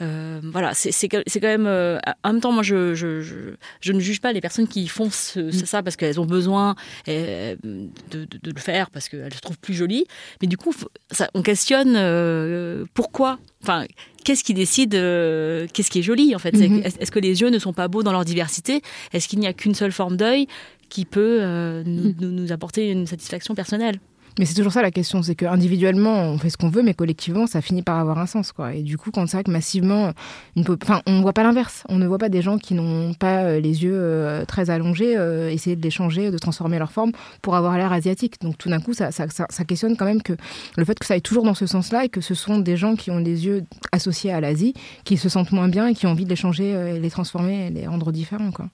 [0.00, 1.66] euh, voilà, c'est quand même.
[1.66, 3.34] euh, en même temps, moi, je, je, je,
[3.80, 6.74] je ne juge pas les personnes qui font ce- ce- ça parce qu'elles ont besoin
[7.08, 7.88] euh, de,
[8.24, 10.04] de- de le faire parce qu'elles se trouvent plus jolies.
[10.40, 10.74] Mais du coup,
[11.10, 13.38] ça, on questionne euh, pourquoi.
[13.62, 13.86] Enfin,
[14.24, 16.52] qu'est-ce qui décide euh, Qu'est-ce qui est joli en fait?
[16.56, 16.82] Mhm.
[16.84, 18.82] Est-ce que les yeux ne sont pas beaux dans leur diversité?
[19.12, 20.46] Est-ce qu'il n'y a qu'une seule forme d'œil
[20.88, 23.98] qui peut euh, nous, nous- nous apporter une satisfaction personnelle?
[24.38, 26.94] Mais c'est toujours ça la question, c'est que individuellement on fait ce qu'on veut, mais
[26.94, 28.74] collectivement ça finit par avoir un sens, quoi.
[28.74, 30.12] Et du coup, quand c'est vrai que massivement,
[30.56, 31.84] enfin, on voit pas l'inverse.
[31.90, 35.16] On ne voit pas des gens qui n'ont pas euh, les yeux euh, très allongés
[35.16, 38.40] euh, essayer de les changer, de transformer leur forme pour avoir l'air asiatique.
[38.40, 40.32] Donc tout d'un coup, ça, ça, ça- questionne quand même que
[40.76, 42.96] le fait que ça aille toujours dans ce sens-là et que ce sont des gens
[42.96, 44.72] qui ont les yeux associés à l'Asie,
[45.04, 47.70] qui se sentent moins bien et qui ont envie de les changer, les transformer, et
[47.70, 48.68] les rendre différents, quoi.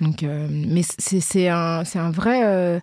[0.00, 2.80] Donc, mais c'est un, c'est un vrai.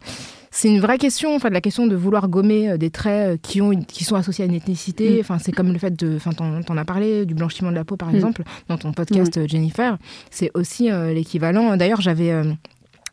[0.51, 3.37] C'est une vraie question, enfin, de la question de vouloir gommer euh, des traits euh,
[3.41, 5.17] qui, ont une- qui sont associés à une ethnicité.
[5.17, 5.19] Mm.
[5.21, 6.15] Enfin, c'est comme le fait de.
[6.15, 8.15] Enfin, t'en t'en as parlé, du blanchiment de la peau, par Mm.
[8.15, 9.97] exemple, dans ton podcast, euh, Jennifer.
[10.31, 11.75] C'est aussi euh, l'équivalent.
[11.77, 12.31] D'ailleurs, j'avais.
[12.31, 12.43] euh,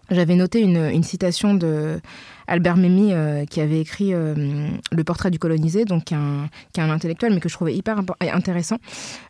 [0.08, 2.00] j'avais noté une, une citation de
[2.46, 3.12] Albert Memmi
[3.48, 7.54] qui avait écrit Le portrait du colonisé, donc qui est, un, intellectuel, mais que je
[7.54, 8.76] trouvais hyper intéressant.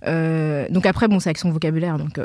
[0.04, 2.20] donc après, bon, c'est avec son vocabulaire, donc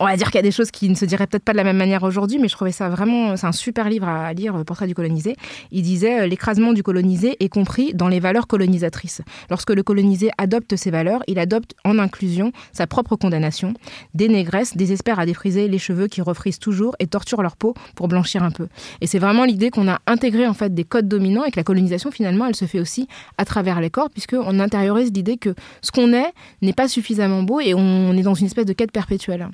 [0.00, 1.56] on, va dire qu'il y a des choses qui ne se diraient peut-être pas de
[1.56, 4.64] la même manière aujourd'hui, mais je trouvais ça vraiment, c'est un super livre à lire,
[4.64, 5.36] Portrait du colonisé.
[5.70, 9.22] Il disait l'écrasement du colonisé est compris dans les valeurs colonisatrices.
[9.50, 13.74] Lorsque le colonisé adopte ces valeurs, il adopte en inclusion sa propre condamnation.
[14.14, 18.08] Des négresses désespèrent à défriser les cheveux qui refrisent toujours et torturent leur peau pour
[18.08, 18.68] blanchir un peu.
[19.02, 21.64] Et c'est vraiment l'idée qu'on a intégré en fait des codes dominants et que la
[21.64, 25.90] colonisation finalement elle se fait aussi à travers les corps puisqu'on intériorise l'idée que ce
[25.90, 29.48] qu'on est n'est pas suffisamment beau et on est dans une espèce de quête perpétuelle.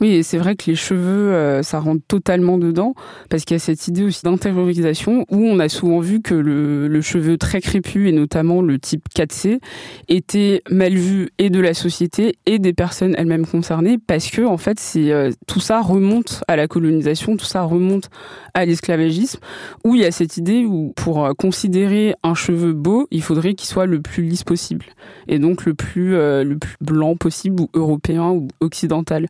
[0.00, 2.94] Oui, et c'est vrai que les cheveux, euh, ça rentre totalement dedans,
[3.30, 7.00] parce qu'il y a cette idée aussi d'intériorisation où on a souvent vu que le,
[7.00, 9.60] cheveu très crépus, et notamment le type 4C,
[10.08, 14.56] était mal vu et de la société et des personnes elles-mêmes concernées, parce que en
[14.56, 18.10] fait, c'est euh, tout ça remonte à la colonisation, tout ça remonte
[18.54, 19.38] à l'esclavagisme,
[19.84, 23.54] où il y a cette idée où pour euh, considérer un cheveu beau, il faudrait
[23.54, 24.86] qu'il soit le plus lisse possible,
[25.28, 26.16] et donc le plus,
[26.58, 29.28] plus blanc possible, ou européen, ou occidental.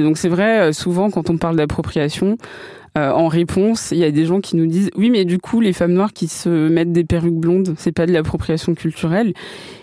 [0.00, 2.36] Donc c'est vrai, euh, souvent quand on parle d'appropriation,
[2.96, 5.60] euh, en réponse, il y a des gens qui nous disent oui, mais du coup,
[5.60, 9.34] les femmes noires qui se mettent des perruques blondes, c'est pas de l'appropriation culturelle.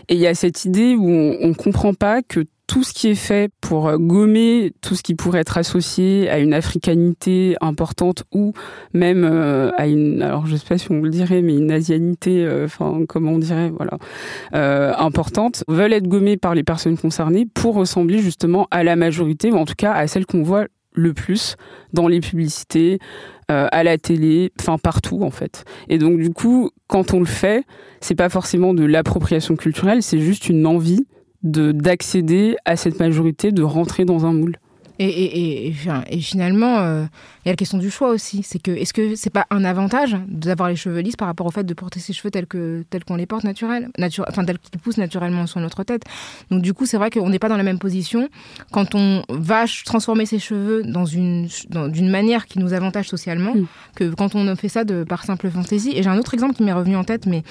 [0.09, 3.09] Et il y a cette idée où on, on comprend pas que tout ce qui
[3.09, 8.23] est fait pour euh, gommer tout ce qui pourrait être associé à une africanité importante
[8.33, 8.53] ou
[8.93, 9.23] même
[9.77, 13.33] à une, alors je sais pas si on le dirait, mais une asianité, enfin comment
[13.33, 13.97] on dirait, voilà,
[14.55, 19.51] euh, importante, veulent être gommées par les personnes concernées pour ressembler justement à la majorité
[19.51, 21.55] ou en tout cas à celle qu'on voit le plus
[21.91, 22.99] dans les publicités,
[23.51, 25.65] euh, à la télé, enfin partout en fait.
[25.89, 27.65] Et donc du coup, quand on le fait,
[27.99, 31.05] c'est pas forcément de l'appropriation culturelle, c'est juste une envie
[31.43, 34.57] d'accéder à cette majorité, de rentrer dans un moule.
[34.99, 35.75] Et, et, et,
[36.09, 37.05] et, finalement, euh,
[37.43, 38.43] il y a la question du choix aussi.
[38.43, 41.51] C'est que est-ce que c'est pas un avantage d'avoir les cheveux lisses par rapport au
[41.51, 44.59] fait de porter ses cheveux tels que tels qu'on les porte naturels, nature, enfin tels
[44.59, 46.03] qu'ils poussent naturellement sur notre tête?
[46.51, 48.29] Donc du coup, c'est vrai qu'on n'est pas dans la même position
[48.71, 51.47] quand on va transformer ses cheveux dans une
[51.89, 53.65] d'une manière qui nous avantage socialement mm.
[53.95, 55.93] que quand on fait ça de par simple fantaisie.
[55.95, 57.43] Et j'ai un autre exemple qui m'est revenu en tête, mais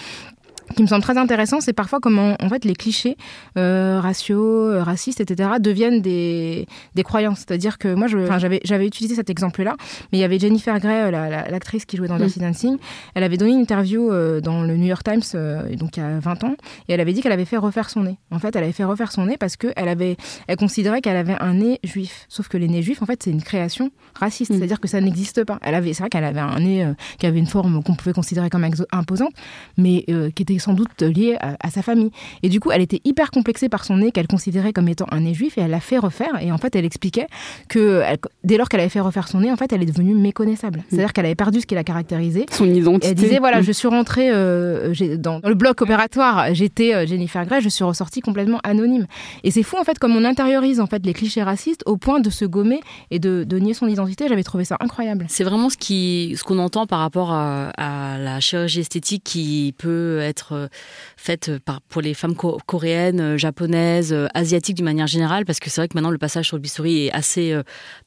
[0.74, 3.16] qui me semble très intéressant, c'est parfois comment en fait les clichés
[3.58, 5.50] euh, raciaux, euh, racistes, etc.
[5.60, 7.40] deviennent des, des croyances.
[7.40, 9.76] C'est-à-dire que moi, j'avais j'avais utilisé cet exemple-là,
[10.10, 12.76] mais il y avait Jennifer Grey, l'actrice qui jouait dans Dirty Dancing.
[13.14, 16.02] Elle avait donné une interview euh, dans le New York Times, euh, donc il y
[16.02, 16.54] a 20 ans,
[16.88, 18.18] et elle avait dit qu'elle avait fait refaire son nez.
[18.30, 21.16] En fait, elle avait fait refaire son nez parce que elle avait, elle considérait qu'elle
[21.16, 22.26] avait un nez juif.
[22.28, 24.50] Sauf que les nez juifs, en fait, c'est une création raciste.
[24.50, 24.56] Mm.
[24.56, 25.58] C'est-à-dire que ça n'existe pas.
[25.62, 28.50] Elle avait, c'est vrai qu'elle avait un nez qui avait une forme qu'on pouvait considérer
[28.50, 29.32] comme imposante,
[29.76, 30.04] mais
[30.34, 32.10] qui était sans doute liée à, sa famille.
[32.42, 35.20] Et du coup, elle était hyper complexée par son nez qu'elle considérait comme étant un
[35.20, 36.40] nez juif et elle l'a fait refaire.
[36.40, 37.26] Et en fait, elle expliquait
[37.68, 38.02] que
[38.44, 40.80] dès lors qu'elle avait fait refaire son nez, en fait, elle est devenue méconnaissable.
[40.80, 40.82] Mm.
[40.88, 42.46] C'est-à-dire qu'elle avait perdu ce qui la caractérisait.
[42.50, 43.08] Son identité.
[43.08, 43.64] elle disait voilà, mm.
[43.64, 48.20] je suis rentrée euh, dans le bloc opératoire, j'étais euh, Jennifer Grey, je suis ressortie
[48.20, 49.06] complètement anonyme.
[49.44, 52.20] Et c'est fou en fait comme on intériorise en fait les clichés racistes au point
[52.20, 54.26] de se gommer et de, nier son identité.
[54.28, 55.26] J'avais trouvé ça incroyable.
[55.28, 59.74] C'est vraiment ce qui, ce qu'on entend par rapport à, à, la chirurgie esthétique qui
[59.78, 60.68] peut être euh,
[61.16, 65.70] faite par, pour les femmes coréennes, euh, japonaises, euh, asiatiques d'une manière générale, parce que
[65.70, 67.54] c'est vrai que maintenant le passage sur le bistouri est assez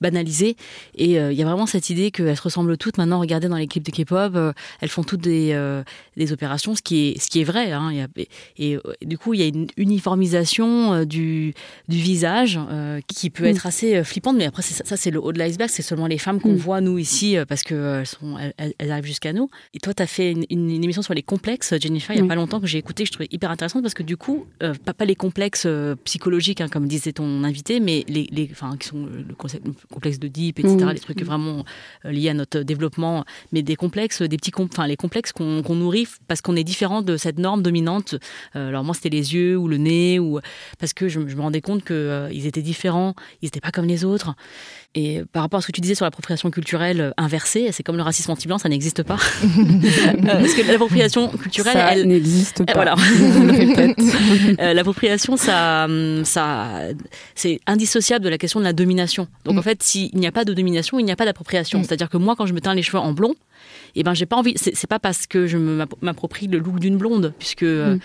[0.02, 0.58] banalisé.
[0.96, 2.98] Et il y a vraiment cette idée qu'elles se ressemblent toutes.
[2.98, 5.82] Maintenant, regardez dans les clips de K-pop, elles font toutes des,
[6.18, 7.72] des opérations, ce qui est, ce qui est vrai.
[7.72, 7.92] Hein.
[8.58, 11.54] et, du coup, il y a une uniformisation du,
[11.88, 12.60] du visage
[13.08, 14.38] qui peut être assez flippante.
[14.38, 15.70] Mais après, ça, c'est le haut de l'iceberg.
[15.70, 16.58] C'est seulement les femmes qu'on mm.
[16.58, 18.06] voit, nous, ici, parce qu'elles
[18.58, 19.50] elles, elles, arrivent jusqu'à nous.
[19.74, 22.36] Et toi, tu as fait une, émission sur les complexes, Jennifer, il n'y a pas
[22.36, 25.06] longtemps que j'ai écouté, que je trouvais hyper intéressante parce que du coup, euh, pas,
[25.06, 29.06] les complexes euh, psychologiques, hein, comme disait ton invité, mais les, les enfin, qui sont
[29.06, 30.90] le, concept, complexe de Deep, etc., mmh.
[30.90, 31.64] les trucs vraiment
[32.06, 36.08] euh, liés à notre développement, mais des complexes, des petits, enfin, les complexes qu'on nourrit
[36.28, 38.16] parce qu'on est différent de cette norme dominante.
[38.54, 40.40] alors moi, c'était les yeux ou le nez, ou
[40.80, 44.06] parce que je, je me rendais compte qu'ils étaient différents, ils n'étaient pas comme les
[44.06, 44.36] autres.
[44.98, 47.98] Et par rapport à ce que tu disais sur l'appropriation culturelle euh, inversée, c'est comme
[47.98, 49.18] le racisme anti-blanc, ça n'existe pas.
[50.16, 52.74] Euh, parce que l'appropriation culturelle, ça elle n'existe pas.
[52.74, 52.96] Voilà.
[54.60, 55.88] Euh, l'appropriation, ça,
[56.24, 56.82] ça,
[57.34, 59.28] c'est indissociable de la question de la domination.
[59.44, 59.60] Donc mm.
[59.60, 61.80] en fait, s'il n'y a pas de domination, il n'y a pas d'appropriation.
[61.80, 61.84] Mm.
[61.84, 63.36] C'est-à-dire que moi, quand je me teins les cheveux en blond,
[63.96, 64.56] et eh ben j'ai pas envie.
[64.58, 65.58] C'est pas parce que je
[66.02, 68.00] m'approprie le look d'une blonde, puisque euh, mm.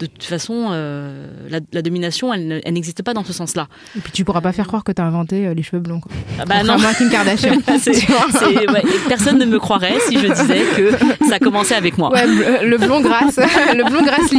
[0.00, 3.68] de toute façon, euh, la, domination, elle, n'existe pas dans ce sens-là.
[3.96, 6.00] Et puis tu pourras pas faire croire que tu as inventé euh, les cheveux blonds.
[6.00, 6.10] Quoi.
[6.40, 7.58] Ah bah non, Kim Kardashian.
[9.08, 10.90] personne ne me croirait si je disais que
[11.28, 12.10] ça commençait avec moi.
[12.10, 14.32] Ouais, le blond grasse, le blond grasse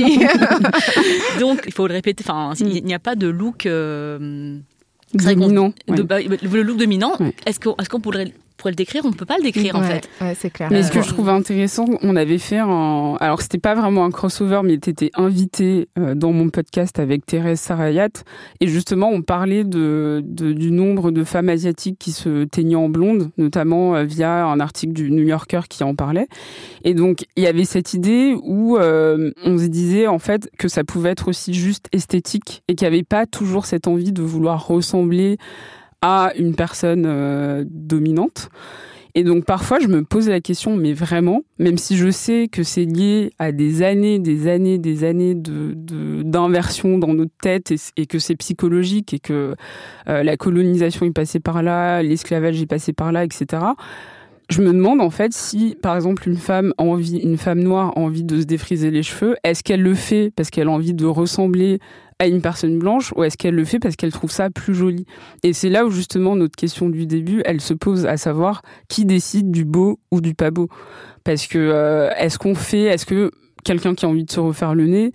[1.40, 2.26] Donc il faut le répéter.
[2.28, 3.66] Enfin, il n'y a pas de look.
[5.14, 5.72] dominant.
[5.88, 7.14] Bah, le look dominant.
[7.46, 10.10] Est-ce qu'on est pourrait pourrait le décrire, on ne peut pas le décrire en fait.
[10.22, 10.70] Ouais, c'est clair.
[10.72, 13.16] Mais ce que je trouve intéressant, on avait fait un.
[13.20, 17.26] Alors, c'était pas vraiment un crossover, mais tu étais invité euh, dans mon podcast avec
[17.26, 18.10] Thérèse Sarayat.
[18.60, 22.90] Et justement, on parlait de, de, du nombre de femmes asiatiques qui se teignaient en
[22.90, 26.28] blonde, notamment euh, via un article du New Yorker qui en parlait.
[26.84, 30.68] Et donc, il y avait cette idée où euh, on se disait en fait que
[30.68, 34.22] ça pouvait être aussi juste esthétique et qu'il n'y avait pas toujours cette envie de
[34.22, 35.38] vouloir ressembler
[36.02, 38.50] à une personne euh, dominante.
[39.16, 42.62] Et donc parfois je me pose la question, mais vraiment, même si je sais que
[42.62, 45.74] c'est lié à des années, des années, des années de
[46.22, 49.56] d'inversion dans notre tête et, que c'est psychologique et que
[50.08, 53.64] euh, la colonisation est passée par là, l'esclavage est passé par là, etc.
[54.52, 58.00] Je me demande en fait si, par exemple, une femme envie, une femme noire a
[58.00, 61.06] envie de se défriser les cheveux, est-ce qu'elle le fait parce qu'elle a envie de
[61.06, 61.80] ressembler
[62.20, 65.06] à une personne blanche ou est-ce qu'elle le fait parce qu'elle trouve ça plus joli?
[65.44, 69.06] Et c'est là où justement notre question du début, elle se pose à savoir qui
[69.06, 70.70] décide du beau ou du pas beau.
[71.24, 73.32] Parce que euh, est-ce qu'on fait, est-ce que
[73.64, 75.12] quelqu'un qui a envie de se refaire le nez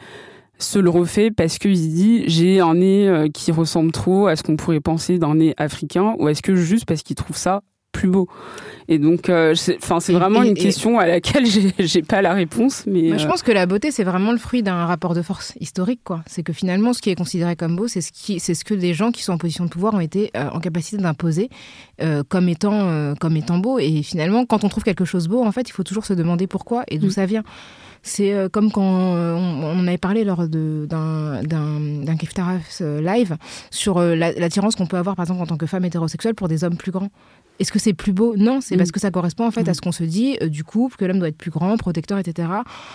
[0.59, 4.37] se le refait parce qu'il se dit j'ai un nez euh, qui ressemble trop à
[4.37, 7.63] ce qu'on pourrait penser d'un nez africain ou est-ce que juste parce qu'il trouve ça
[7.93, 8.29] plus beau.
[8.89, 9.79] Et donc, euh, c'est
[10.11, 11.47] vraiment une question à laquelle
[11.79, 12.85] j'ai pas la réponse.
[12.87, 15.55] Mais je euh, pense que la beauté, c'est vraiment le fruit d'un rapport de force
[15.61, 16.23] historique, quoi.
[16.27, 18.75] C'est que finalement, ce qui est considéré comme beau, c'est ce qui, c'est ce que
[18.75, 21.49] des gens qui sont en position de pouvoir ont été euh, en capacité d'imposer
[22.29, 23.79] comme étant, comme étant beau.
[23.79, 26.49] Et finalement, quand on trouve quelque chose beau, en fait, il faut toujours se demander
[26.49, 27.11] pourquoi et d'où mm.
[27.11, 27.45] ça vient.
[28.03, 31.41] C'est comme quand on, avait parlé lors d'un
[32.19, 33.37] Keftaraf live
[33.71, 36.77] sur l'attirance qu'on peut avoir, par exemple, en tant que femme hétérosexuelle pour des hommes
[36.77, 37.11] plus grands.
[37.63, 38.35] Est-ce que c'est plus beau?
[38.37, 38.93] Non, c'est parce mm.
[38.93, 39.75] que ça correspond en fait à mm.
[39.75, 42.49] ce qu'on se dit euh, du couple, que l'homme doit être plus grand, protecteur, etc.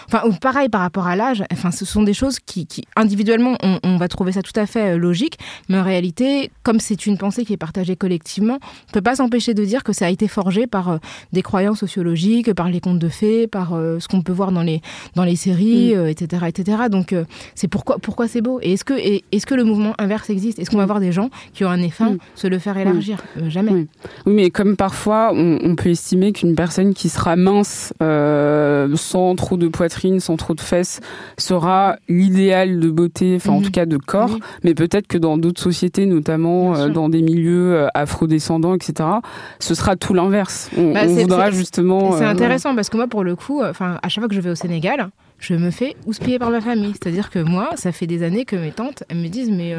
[0.08, 1.42] Enfin, pareil par rapport à l'âge.
[1.54, 4.98] Enfin, ce sont des choses qui, individuellement, on, va trouver ça tout à fait euh,
[4.98, 9.02] logique, mais en réalité, comme c'est une pensée qui est partagée collectivement, on ne peut
[9.02, 10.98] pas s'empêcher de dire que ça a été forgé par euh,
[11.32, 14.82] des croyances sociologiques, par les contes de fées, par ce qu'on peut voir dans les
[15.16, 16.48] dans les séries, etc., mm.
[16.48, 16.78] etc.
[16.92, 17.16] Donc,
[17.56, 18.60] c'est pourquoi pourquoi c'est beau?
[18.62, 20.60] Et est-ce que est-ce que le mouvement inverse existe?
[20.60, 23.24] Est-ce qu'on va voir des gens qui ont un fin se le faire élargir?
[23.48, 23.72] Jamais.
[23.72, 23.88] Oui,
[24.26, 29.68] mais comme parfois on, peut estimer qu'une personne qui sera mince, euh, sans trop de
[29.68, 31.00] poitrine, sans trop de fesses,
[31.38, 33.66] sera l'idéal de beauté, enfin en mhm.
[33.66, 37.76] tout cas de corps, mais peut-être que dans d'autres sociétés, notamment euh, dans des milieux
[37.76, 39.08] euh, afrodescendants, etc.,
[39.60, 40.72] ce sera tout l'inverse.
[40.76, 42.14] On, bah, voudra justement.
[42.18, 44.50] C'est intéressant parce que moi, pour le coup, enfin à chaque fois que je vais
[44.50, 46.94] au Sénégal, je me fais houspiller par ma famille.
[46.94, 49.76] C'est-à-dire que moi, ça fait des années que mes tantes, elles me disent, mais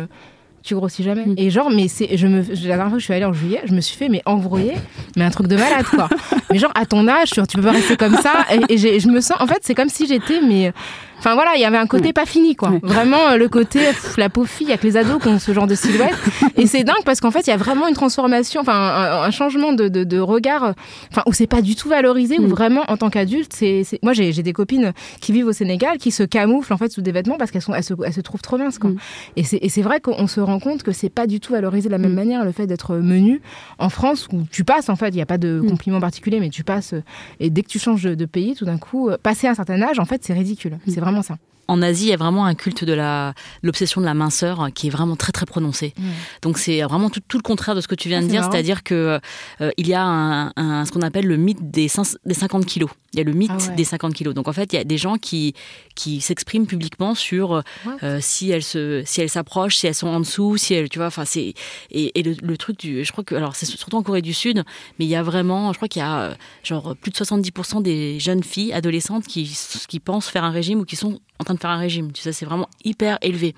[0.63, 1.27] tu grossis jamais.
[1.27, 1.35] Mm.
[1.37, 3.61] Et genre, mais c'est, je me, la dernière fois que je suis allée en juillet,
[3.65, 4.75] je me suis fait, mais embrouiller,
[5.17, 6.09] mais un truc de malade, quoi.
[6.51, 8.45] mais genre, à ton âge, tu, tu peux pas rester comme ça.
[8.69, 10.73] Et, et je me sens, en fait, c'est comme si j'étais, mais
[11.19, 12.73] Enfin voilà, il y avait un côté pas fini quoi.
[12.83, 13.81] Vraiment euh, le côté
[14.17, 16.15] la pauvre fille avec les ados qui ont ce genre de silhouette.
[16.57, 19.73] Et c'est dingue parce qu'en fait il y a vraiment une transformation, enfin un, changement
[19.73, 20.73] de, de, de, regard, euh,
[21.11, 22.49] enfin où c'est pas du tout valorisé, où mm.
[22.49, 26.23] vraiment en tant qu'adulte, c'est, moi j'ai, des copines qui vivent au Sénégal qui se
[26.23, 28.57] camouflent en fait sous des vêtements parce qu'elles sont elles se, elles se trouvent trop
[28.57, 28.91] minces quoi.
[28.91, 28.97] Mm.
[29.37, 31.89] Et c'est et c'est vrai qu'on se rend compte que c'est pas du tout valorisé
[31.89, 32.17] de la même mm.
[32.17, 33.43] manière le fait d'être menu
[33.79, 36.51] en France où tu passes en fait, il y a pas de compliment particulier mais
[36.51, 36.95] tu passes
[37.41, 40.05] et dès que tu changes de, pays tout d'un coup, passer un certain âge en
[40.05, 40.79] fait c'est ridicule.
[40.87, 41.37] C'est vraiment ça
[41.69, 44.87] en Asie, il y a vraiment un culte de la l'obsession de la minceur qui
[44.87, 45.95] est vraiment très très prononcé.
[46.43, 49.21] Donc c'est vraiment tout, le contraire de ce que tu viens de dire, c'est-à-dire que
[49.61, 51.89] euh, il y a un, ce qu'on appelle le mythe des,
[52.25, 52.91] des 50 kilos.
[53.13, 54.35] Il y a le mythe ah des 50 kilos.
[54.35, 55.55] Donc en fait, il y a des gens qui
[55.95, 57.63] qui s'expriment publiquement sur
[58.03, 60.99] euh, si elles se si elles s'approchent, si elles sont en dessous, si elles, tu
[60.99, 61.55] vois, enfin c'est
[61.91, 64.65] et, le, truc du, je crois que alors c'est surtout en Corée du Sud,
[64.99, 67.83] mais il y a vraiment, je crois qu'il y a euh, genre plus de 70%
[67.83, 69.57] des jeunes filles adolescentes qui
[69.89, 72.13] qui pensent faire un régime ou qui sont en train de faire un régime.
[72.13, 73.55] Tu sais, c'est vraiment hyper élevé.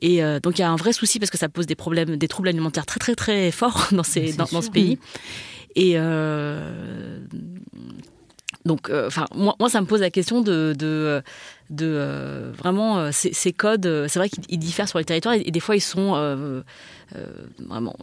[0.00, 2.16] Et euh, donc il y a un vrai souci parce que ça pose des problèmes,
[2.16, 4.98] des troubles alimentaires très très très forts dans, ces, dans, ce pays.
[5.76, 7.20] Et euh,
[8.64, 11.22] donc, euh, enfin, moi, moi, ça me pose la question de, de,
[11.70, 14.06] de vraiment ces, codes.
[14.08, 16.14] C'est vrai qu'ils diffèrent sur les territoires et, des fois ils sont
[17.68, 17.94] vraiment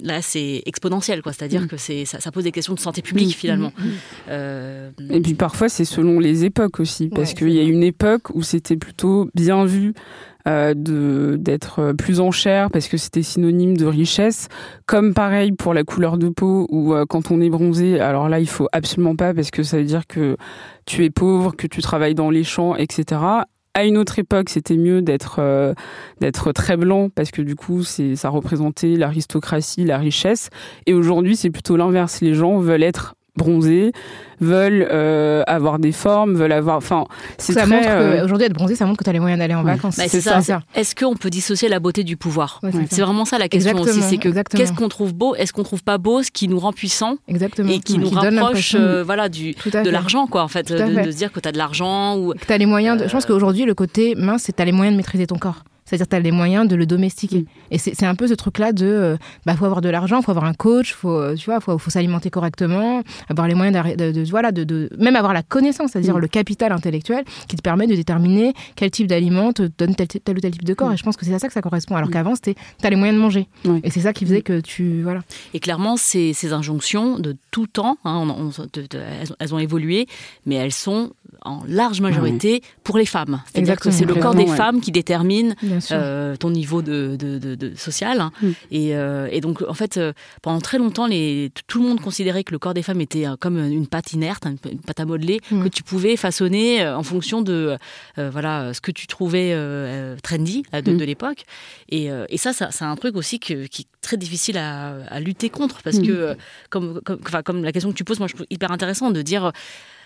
[0.00, 1.66] là c'est exponentiel quoi c'est-à-dire mm.
[1.68, 3.38] que c'est ça, pose des questions de santé publique mm.
[3.38, 5.10] finalement mm.
[5.10, 8.42] et puis parfois c'est selon les époques aussi parce qu'il y a une époque où
[8.42, 9.92] c'était plutôt bien vu
[10.46, 14.48] euh, de d'être plus en chair parce que c'était synonyme de richesse
[14.84, 18.40] comme pareil pour la couleur de peau ou euh, quand on est bronzé alors là
[18.40, 20.36] il faut absolument pas parce que ça veut dire que
[20.86, 23.44] tu es pauvre que tu travailles dans les champs etc
[23.74, 25.74] à une autre époque, c'était mieux d'être euh,
[26.20, 30.48] d'être très blanc parce que du coup, c'est ça représentait l'aristocratie, la richesse.
[30.86, 32.20] Et aujourd'hui, c'est plutôt l'inverse.
[32.20, 33.92] Les gens veulent être bronzer,
[34.40, 36.76] veulent euh, avoir des formes, veulent avoir.
[36.76, 37.04] Enfin,
[37.38, 37.70] c'est Ça très.
[37.76, 39.72] montre euh, qu'aujourd'hui, être bronzé, ça montre que tu as les moyens d'aller en Ouais.
[39.74, 39.96] vacances.
[39.96, 40.40] Bah, c'est c'est ça.
[40.40, 40.60] ça.
[40.74, 44.02] Est-ce qu'on peut dissocier la beauté du pouvoir Ouais, c'est vraiment ça la question aussi.
[44.02, 46.72] C'est que qu'est-ce qu'on trouve beau Est-ce qu'on trouve pas beau ce qui nous rend
[46.72, 47.70] puissants Exactement.
[47.70, 50.70] et qui nous donne rapproche euh, voilà, du, de l'argent, quoi, en fait.
[50.72, 51.02] De, fait.
[51.06, 52.32] de se dire que tu as de l'argent ou.
[52.34, 53.04] que tu as les moyens de...
[53.04, 53.12] Je Euh.
[53.12, 55.64] pense qu'aujourd'hui, le côté mince, c'est que tu as les moyens de maîtriser ton corps.
[55.84, 57.40] C'est-à-dire que tu as les moyens de le domestiquer.
[57.40, 57.46] Mm.
[57.72, 58.86] Et c'est c'est un peu ce truc-là de...
[58.86, 59.16] euh,
[59.46, 61.90] bah, faut avoir de l'argent, faut avoir un coach, faut, euh, tu vois, faut, faut
[61.90, 66.16] s'alimenter correctement, avoir les moyens de, de, voilà, de, de- Même avoir la connaissance, c'est-à-dire
[66.16, 66.20] Mm.
[66.20, 70.36] le capital intellectuel qui te permet de déterminer quel type d'aliment te donne tel, tel
[70.36, 70.90] ou tel type de corps.
[70.90, 70.94] Mm.
[70.94, 71.96] Et je pense que c'est à ça que ça correspond.
[71.96, 72.54] Alors qu'avant, c'était...
[72.80, 73.46] Tu as les moyens de manger.
[73.82, 75.02] Et c'est ça qui faisait que tu...
[75.02, 75.20] Voilà.
[75.52, 79.36] Et clairement, ces, ces injonctions de tout temps, hein, on- on- de- de- elles, ont-
[79.38, 80.06] elles ont évolué,
[80.46, 81.10] mais elles sont
[81.42, 83.42] en large majorité pour les femmes.
[83.52, 84.56] C'est-à-dire que c'est le corps des ouais.
[84.56, 85.54] femmes qui détermine
[85.92, 88.20] euh, ton niveau de, de, de- de- social.
[88.20, 88.32] hein.
[88.42, 88.48] Mm.
[88.70, 92.44] Et, euh, et donc, en fait, euh, pendant très longtemps, les, tout le monde considérait
[92.44, 95.40] que le corps des femmes était comme une pâte inerte, une, une pâte à modeler,
[95.50, 95.64] Mm.
[95.64, 97.76] que tu pouvais façonner en fonction de
[98.16, 99.54] voilà, ce que tu trouvais
[100.22, 100.96] trendy de, Mm.
[100.96, 101.44] de l'époque.
[101.90, 105.20] Et, et ça, ça c'est un truc aussi que- qui est très difficile à, à
[105.20, 106.36] lutter contre, parce que,
[106.70, 107.00] comme,
[107.44, 109.52] comme la question que tu poses, moi, je trouve hyper intéressant de dire...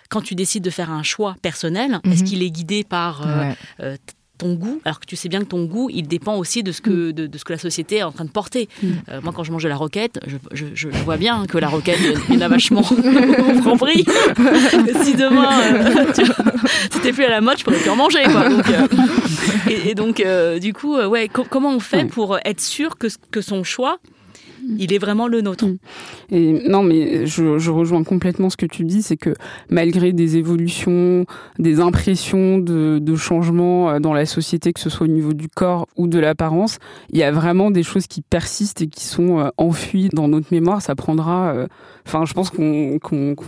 [0.09, 2.29] Quand tu décides de faire un choix personnel, est-ce Mhm.
[2.29, 3.57] qu'il est guidé par euh, Ouais.
[3.83, 3.97] euh,
[4.39, 6.81] ton goût, alors que tu sais bien que ton goût, il dépend aussi de ce
[6.81, 6.85] Mm.
[6.85, 8.69] que, de, de ce que la société est en train de porter.
[9.11, 10.21] Euh, moi, quand je mange de la roquette,
[10.53, 11.99] je, je, vois bien que la roquette,
[12.29, 14.05] il y en a vachement au Franprix.
[15.03, 16.23] si demain, euh, tu
[16.93, 18.23] c'était plus à la mode, je pourrais plus en manger.
[18.31, 18.49] Quoi.
[18.49, 18.87] Donc, euh,
[19.69, 20.23] et, et donc,
[20.61, 23.99] du coup, ouais, co- comment on fait pour être sûr que, que son choix,
[24.79, 25.77] il est vraiment le nôtre Mm.
[26.31, 29.35] Et non, mais je, je rejoins complètement ce que tu dis, c'est que
[29.71, 31.25] malgré des évolutions,
[31.59, 35.49] des impressions de, de changement euh, dans la société, que ce soit au niveau du
[35.49, 36.79] corps ou de l'apparence,
[37.11, 40.49] il y a vraiment des choses qui persistent et qui sont euh, enfuies dans notre
[40.53, 40.83] mémoire.
[40.83, 41.67] Ça prendra, euh,
[42.07, 42.99] enfin, je pense qu'on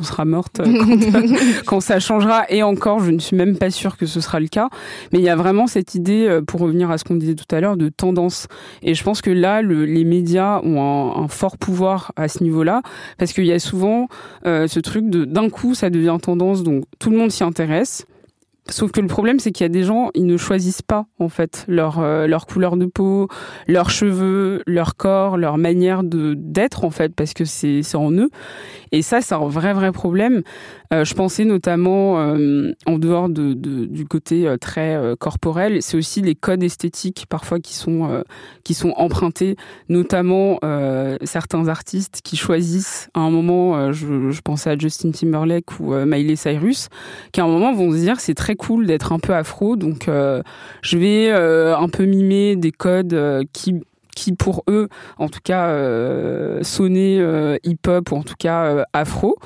[0.02, 1.22] sera morte quand,
[1.66, 2.44] quand ça changera.
[2.50, 4.68] Et encore, je ne suis même pas sûre que ce sera le cas.
[5.12, 7.60] Mais il y a vraiment cette idée, pour revenir à ce qu'on disait tout à
[7.60, 8.46] l'heure, de tendance.
[8.82, 12.42] Et je pense que là, le- les médias ont un, un fort pouvoir à ce
[12.42, 12.82] niveau-là,
[13.18, 14.08] parce qu'il y a souvent
[14.46, 18.06] euh, ce truc de d'un coup, ça devient tendance, donc tout le monde s'y intéresse.
[18.70, 21.28] Sauf que le problème, c'est qu'il y a des gens, ils ne choisissent pas en
[21.28, 23.28] fait leur euh, leur couleur de peau,
[23.66, 28.30] leurs cheveux, leur corps, leur manière d'être en fait, parce que c'est en eux.
[28.92, 30.42] Et ça, c'est un vrai vrai problème.
[30.92, 36.34] Euh, je pensais notamment euh, en dehors de, du côté très corporel, c'est aussi les
[36.34, 38.22] codes esthétiques parfois qui sont
[38.64, 39.56] qui sont empruntés,
[39.88, 40.58] notamment
[41.24, 46.36] certains artistes qui choisissent à un moment, je, je pensais à Justin Timberlake ou Miley
[46.36, 46.88] Cyrus,
[47.32, 50.08] qui à un moment vont se dire c'est très cool d'être un peu afro, donc
[50.08, 50.42] euh,
[50.82, 53.80] je vais euh, un peu mimer des codes euh, qui
[54.16, 54.88] qui pour eux,
[55.18, 59.38] en tout cas, euh, sonnaient euh, hip-hop ou en tout cas afro.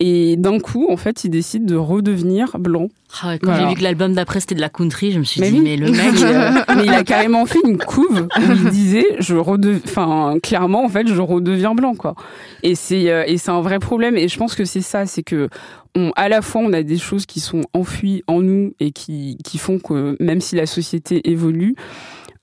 [0.00, 2.90] Et d'un coup, en fait, ils décident de redevenir blancs.
[3.20, 3.64] Ah ouais, Quand Voilà.
[3.64, 5.64] j'ai vu que l'album d'après c'était de la country, je me suis Mais dit, oui.
[5.64, 6.12] mais le mec.
[6.14, 10.84] il, euh, mais il a carrément fait une couve où il disait, je enfin, clairement,
[10.84, 12.14] en fait, je redeviens blanc, quoi.
[12.62, 14.16] Et c'est, euh, et c'est un vrai problème.
[14.16, 15.48] Et je pense que c'est ça, c'est que,
[15.96, 19.36] on, à la fois, on a des choses qui sont enfuies en nous et qui,
[19.42, 21.74] qui font que, même si la société évolue,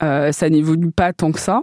[0.02, 1.62] euh, ça n'évolue pas tant que ça.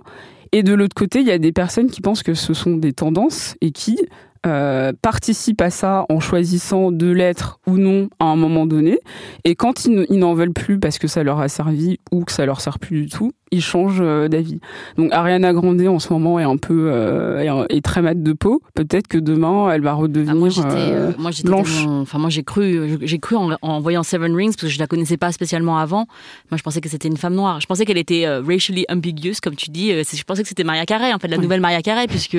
[0.54, 2.94] Et de l'autre côté, il y a des personnes qui pensent que ce sont des
[2.94, 4.00] tendances et qui
[4.46, 9.00] euh, participent à ça en choisissant de l'être ou non à un moment donné.
[9.44, 12.46] Et quand ils, n'en veulent plus parce que ça leur a servi ou que ça
[12.46, 14.60] leur sert plus du tout, ils changent euh, d'avis.
[14.98, 18.62] Donc Ariana Grande en ce moment est un peu euh, est, très mat de peau.
[18.74, 21.86] Peut-être que demain elle va redevenir Ah, moi j'étais, euh, euh, moi j'étais blanche.
[21.86, 24.88] enfin moi j'ai cru, j'ai cru en, en voyant Seven Rings parce que je la
[24.88, 26.08] connaissais pas spécialement avant.
[26.50, 27.62] Moi je pensais que c'était une femme noire.
[27.62, 29.92] Je pensais qu'elle était racially ambiguous comme tu dis.
[29.92, 32.38] Je pensais que c'était Maria Carey en fait, la nouvelle Maria Carey puisque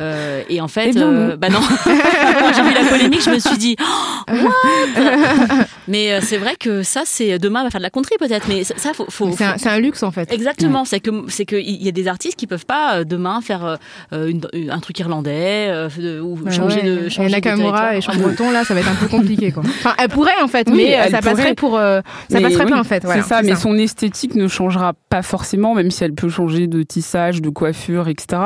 [0.00, 1.36] euh, et en fait, Eh bien, non.
[1.36, 1.60] bah non.
[1.84, 5.66] Quand j'ai vu la polémique, je me suis dit oh, what?
[5.88, 8.48] Mais euh, c'est vrai que ça c'est demain elle va faire de la country peut-être,
[8.48, 10.32] mais ça, ça, faut, faut, C'est un, luxe en fait.
[10.32, 13.40] Exactement, c'est que c'est que il y a des artistes qui peuvent pas euh, demain
[13.40, 13.78] faire
[14.12, 16.86] euh, une- un truc irlandais euh, ou Ouais, changer ouais.
[17.04, 18.00] de changer et de Nakamura et.
[18.00, 19.62] Chambreton là ça va être un peu compliqué quoi.
[19.66, 21.54] Enfin elle pourrait en fait Oui, mais ça passerait pourrait.
[21.54, 24.34] pour euh, ça Mais passerait oui, pas en fait voilà, c'est ça, mais son esthétique
[24.34, 28.42] ne changera pas forcément, même si elle peut changer de tissage, de coiffure, etc.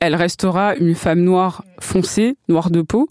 [0.00, 3.08] Elle restera une femme noire foncée, noire de peau,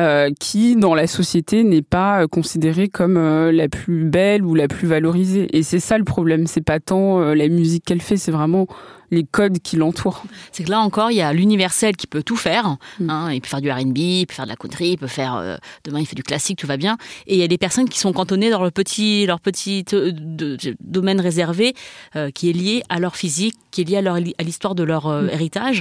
[0.00, 4.56] euh, qui dans la société n'est pas euh, considérée comme euh, la plus belle ou
[4.56, 5.56] la plus valorisée.
[5.56, 6.48] Et c'est ça le problème.
[6.48, 8.66] C'est pas tant la musique qu'elle fait, c'est vraiment
[9.14, 10.24] les codes qui l'entourent.
[10.52, 12.76] C'est que là encore, il y a l'universel qui peut tout faire.
[13.00, 13.10] Mm.
[13.10, 15.34] Hein, il peut faire du R&B, il peut faire de la country, il peut faire
[15.36, 16.96] euh, demain il fait du classique, tout va bien.
[17.26, 20.12] Et il y a des personnes qui sont cantonnées dans leur petit leur petit euh,
[20.12, 21.74] de- de- domaine réservé
[22.16, 24.82] euh, qui est lié à leur physique, qui est lié à leur à l'histoire de
[24.82, 25.80] leur euh, héritage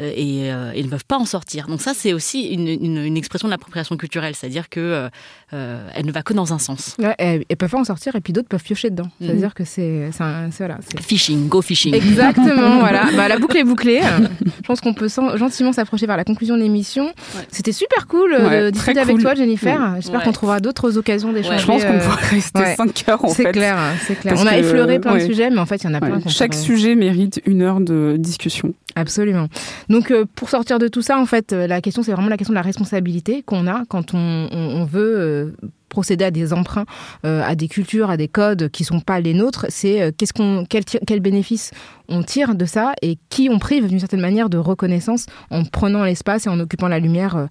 [0.00, 1.66] et ils ne peuvent pas en sortir.
[1.66, 5.08] Donc ça c'est aussi une, une, une expression de l'appropriation culturelle, c'est-à-dire que
[5.52, 6.96] euh, elle ne va que dans un sens.
[6.98, 9.10] Ouais, elles, elles peuvent pas en sortir et puis d'autres peuvent piocher dedans.
[9.20, 9.26] Mhm.
[9.26, 11.94] C'est-à-dire que c'est c'est un- c'est- voilà, c'est- Fishing, go fishing.
[11.94, 13.04] Exactement, voilà.
[13.16, 14.00] Bah, la boucle est bouclée.
[14.44, 17.10] Je pense qu'on peut gentiment s'approcher vers la conclusion de l'émission.
[17.50, 19.22] C'était super cool euh, Ouais, de discuter avec cool.
[19.22, 19.94] toi, Jennifer.
[19.96, 20.24] J'espère Ouais.
[20.24, 21.58] qu'on trouvera d'autres occasions d'échanger.
[21.58, 22.74] Je pense qu'on euh, pourrait rester ouais.
[22.76, 23.52] 5 heures en C'est fait.
[23.52, 24.34] clair, c'est clair.
[24.34, 26.00] Parce On a que, effleuré plein de sujets, mais en fait, il y en a
[26.00, 26.20] plein.
[26.28, 28.72] Chaque pourrait- sujet mérite une heure de discussion.
[28.96, 29.46] Absolument.
[29.88, 32.36] Donc, euh, pour sortir de tout ça, en fait, euh, la question, c'est vraiment la
[32.36, 35.52] question de la responsabilité qu'on a quand on, on- on veut euh,
[35.90, 36.86] procéder à des emprunts,
[37.26, 39.66] euh, à des cultures, à des codes qui sont pas les nôtres.
[39.68, 41.72] C'est euh, qu'est-ce qu'on, quel, bénéfice
[42.08, 46.02] on tire de ça et qui on prive d'une certaine manière de reconnaissance en prenant
[46.04, 47.46] l'espace et en occupant la lumière euh,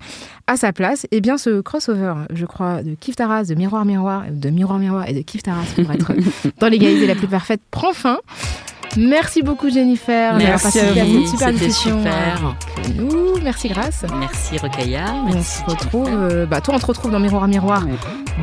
[0.48, 1.06] à sa place.
[1.12, 5.08] Et bien, ce crossover, je crois, de Kif Taras, de Miroir Miroir, de Miroir Miroir
[5.08, 6.14] et de Kif Taras pour être
[6.60, 8.18] dans l'égalité la plus parfaite prend fin.
[8.98, 11.22] Merci beaucoup Jennifer d'avoir Merci participé à vous.
[11.22, 11.98] cette super C'était discussion.
[11.98, 12.56] super.
[12.96, 13.20] nous.
[13.44, 14.06] Merci Grâce.
[14.20, 15.06] Merci Rokhaya.
[15.28, 17.84] On se retrouve, euh, bah toi on te retrouve dans Miroir à Miroir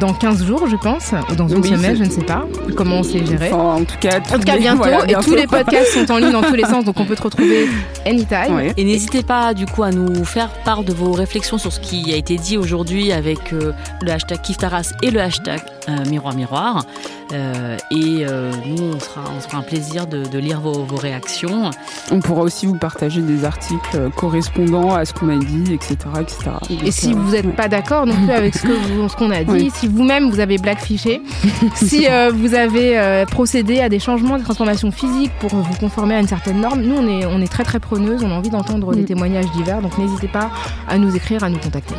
[0.00, 2.44] dans 15 jours je pense, ou dans une Oui, semaine, c'est- je ne sais pas
[2.76, 3.50] comment on s'est géré.
[3.52, 6.18] Enfin, en tout cas, En tout cas bientôt, voilà, et tous les podcasts sont en
[6.18, 7.68] ligne dans tous les sens, donc on peut te retrouver
[8.06, 8.54] anytime.
[8.54, 8.72] Ouais.
[8.76, 12.12] Et n'hésitez pas du coup à nous faire part de vos réflexions sur ce qui
[12.12, 13.72] a été dit aujourd'hui avec euh,
[14.02, 16.84] le hashtag Kiftaras et le hashtag euh, Miroir Miroir.
[17.32, 20.96] Euh, et euh, nous, on sera, on sera un plaisir de, de lire vos, vos
[20.96, 21.70] réactions.
[22.10, 25.96] On pourra aussi vous partager des articles euh, correspondant à ce qu'on a dit, etc.
[26.20, 26.50] etc.
[26.84, 27.52] Et si euh, vous n'êtes ouais.
[27.52, 29.72] pas d'accord non plus avec ce qu'on a dit, Oui.
[29.74, 31.22] si vous-même vous avez blackfishé,
[31.74, 36.14] si euh, vous avez euh, procédé à des changements, des transformations physiques pour vous conformer
[36.16, 38.50] à une certaine norme, nous on est, on est très très preneuses, on a envie
[38.50, 39.06] d'entendre des Mm.
[39.06, 40.50] témoignages divers, donc n'hésitez pas
[40.88, 41.94] à nous écrire, à nous contacter.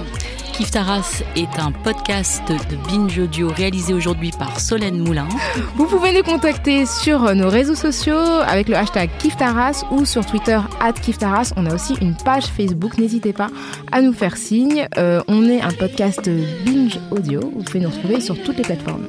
[0.57, 5.27] Kiftaras est un podcast de binge audio réalisé aujourd'hui par Solène Moulin.
[5.75, 10.59] Vous pouvez nous contacter sur nos réseaux sociaux avec le hashtag Kiftaras ou sur Twitter
[10.81, 11.53] at Kiftaras.
[11.57, 13.49] On a aussi une page Facebook, n'hésitez pas
[13.91, 14.87] à nous faire signe.
[14.97, 16.27] Euh, on est un podcast
[16.65, 19.05] binge audio, vous pouvez nous retrouver sur toutes les plateformes.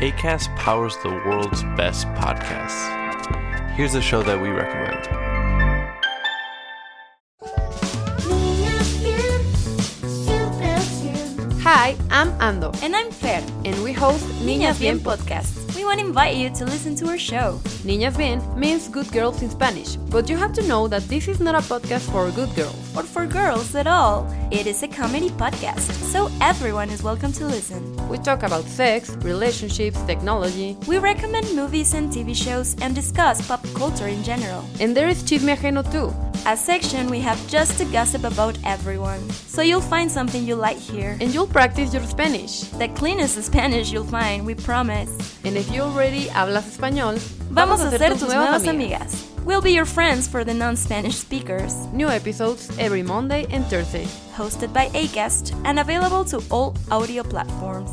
[0.00, 2.90] ACAST powers the world's best podcasts.
[3.74, 5.08] Here's a show that we recommend.
[11.62, 15.61] Hi, I'm Ando, And I'm Fer, and we host Niñas Bien Podcast.
[15.82, 17.58] We want to invite you to listen to our show.
[17.82, 21.40] Niñas Bien means good girls in Spanish, but you have to know that this is
[21.40, 22.76] not a podcast for good girls.
[22.96, 24.32] Or for girls at all.
[24.52, 27.82] It is a comedy podcast, so everyone is welcome to listen.
[28.08, 33.66] We talk about sex, relationships, technology, We recommend movies and TV shows and discuss pop
[33.74, 34.62] culture in general.
[34.78, 36.14] and there is chisme ajeno too.
[36.44, 39.20] A section we have just to gossip about everyone.
[39.30, 41.16] So you'll find something you like here.
[41.20, 42.62] And you'll practice your Spanish.
[42.62, 45.10] The cleanest Spanish you'll find, we promise.
[45.44, 47.16] And if you already hablas español,
[47.50, 49.24] Vamos a ser tus nuevas amigas.
[49.44, 51.74] We'll be your friends for the non-Spanish speakers.
[51.92, 54.06] New episodes every Monday and Thursday.
[54.34, 57.92] Hosted by Acast and available to all audio platforms.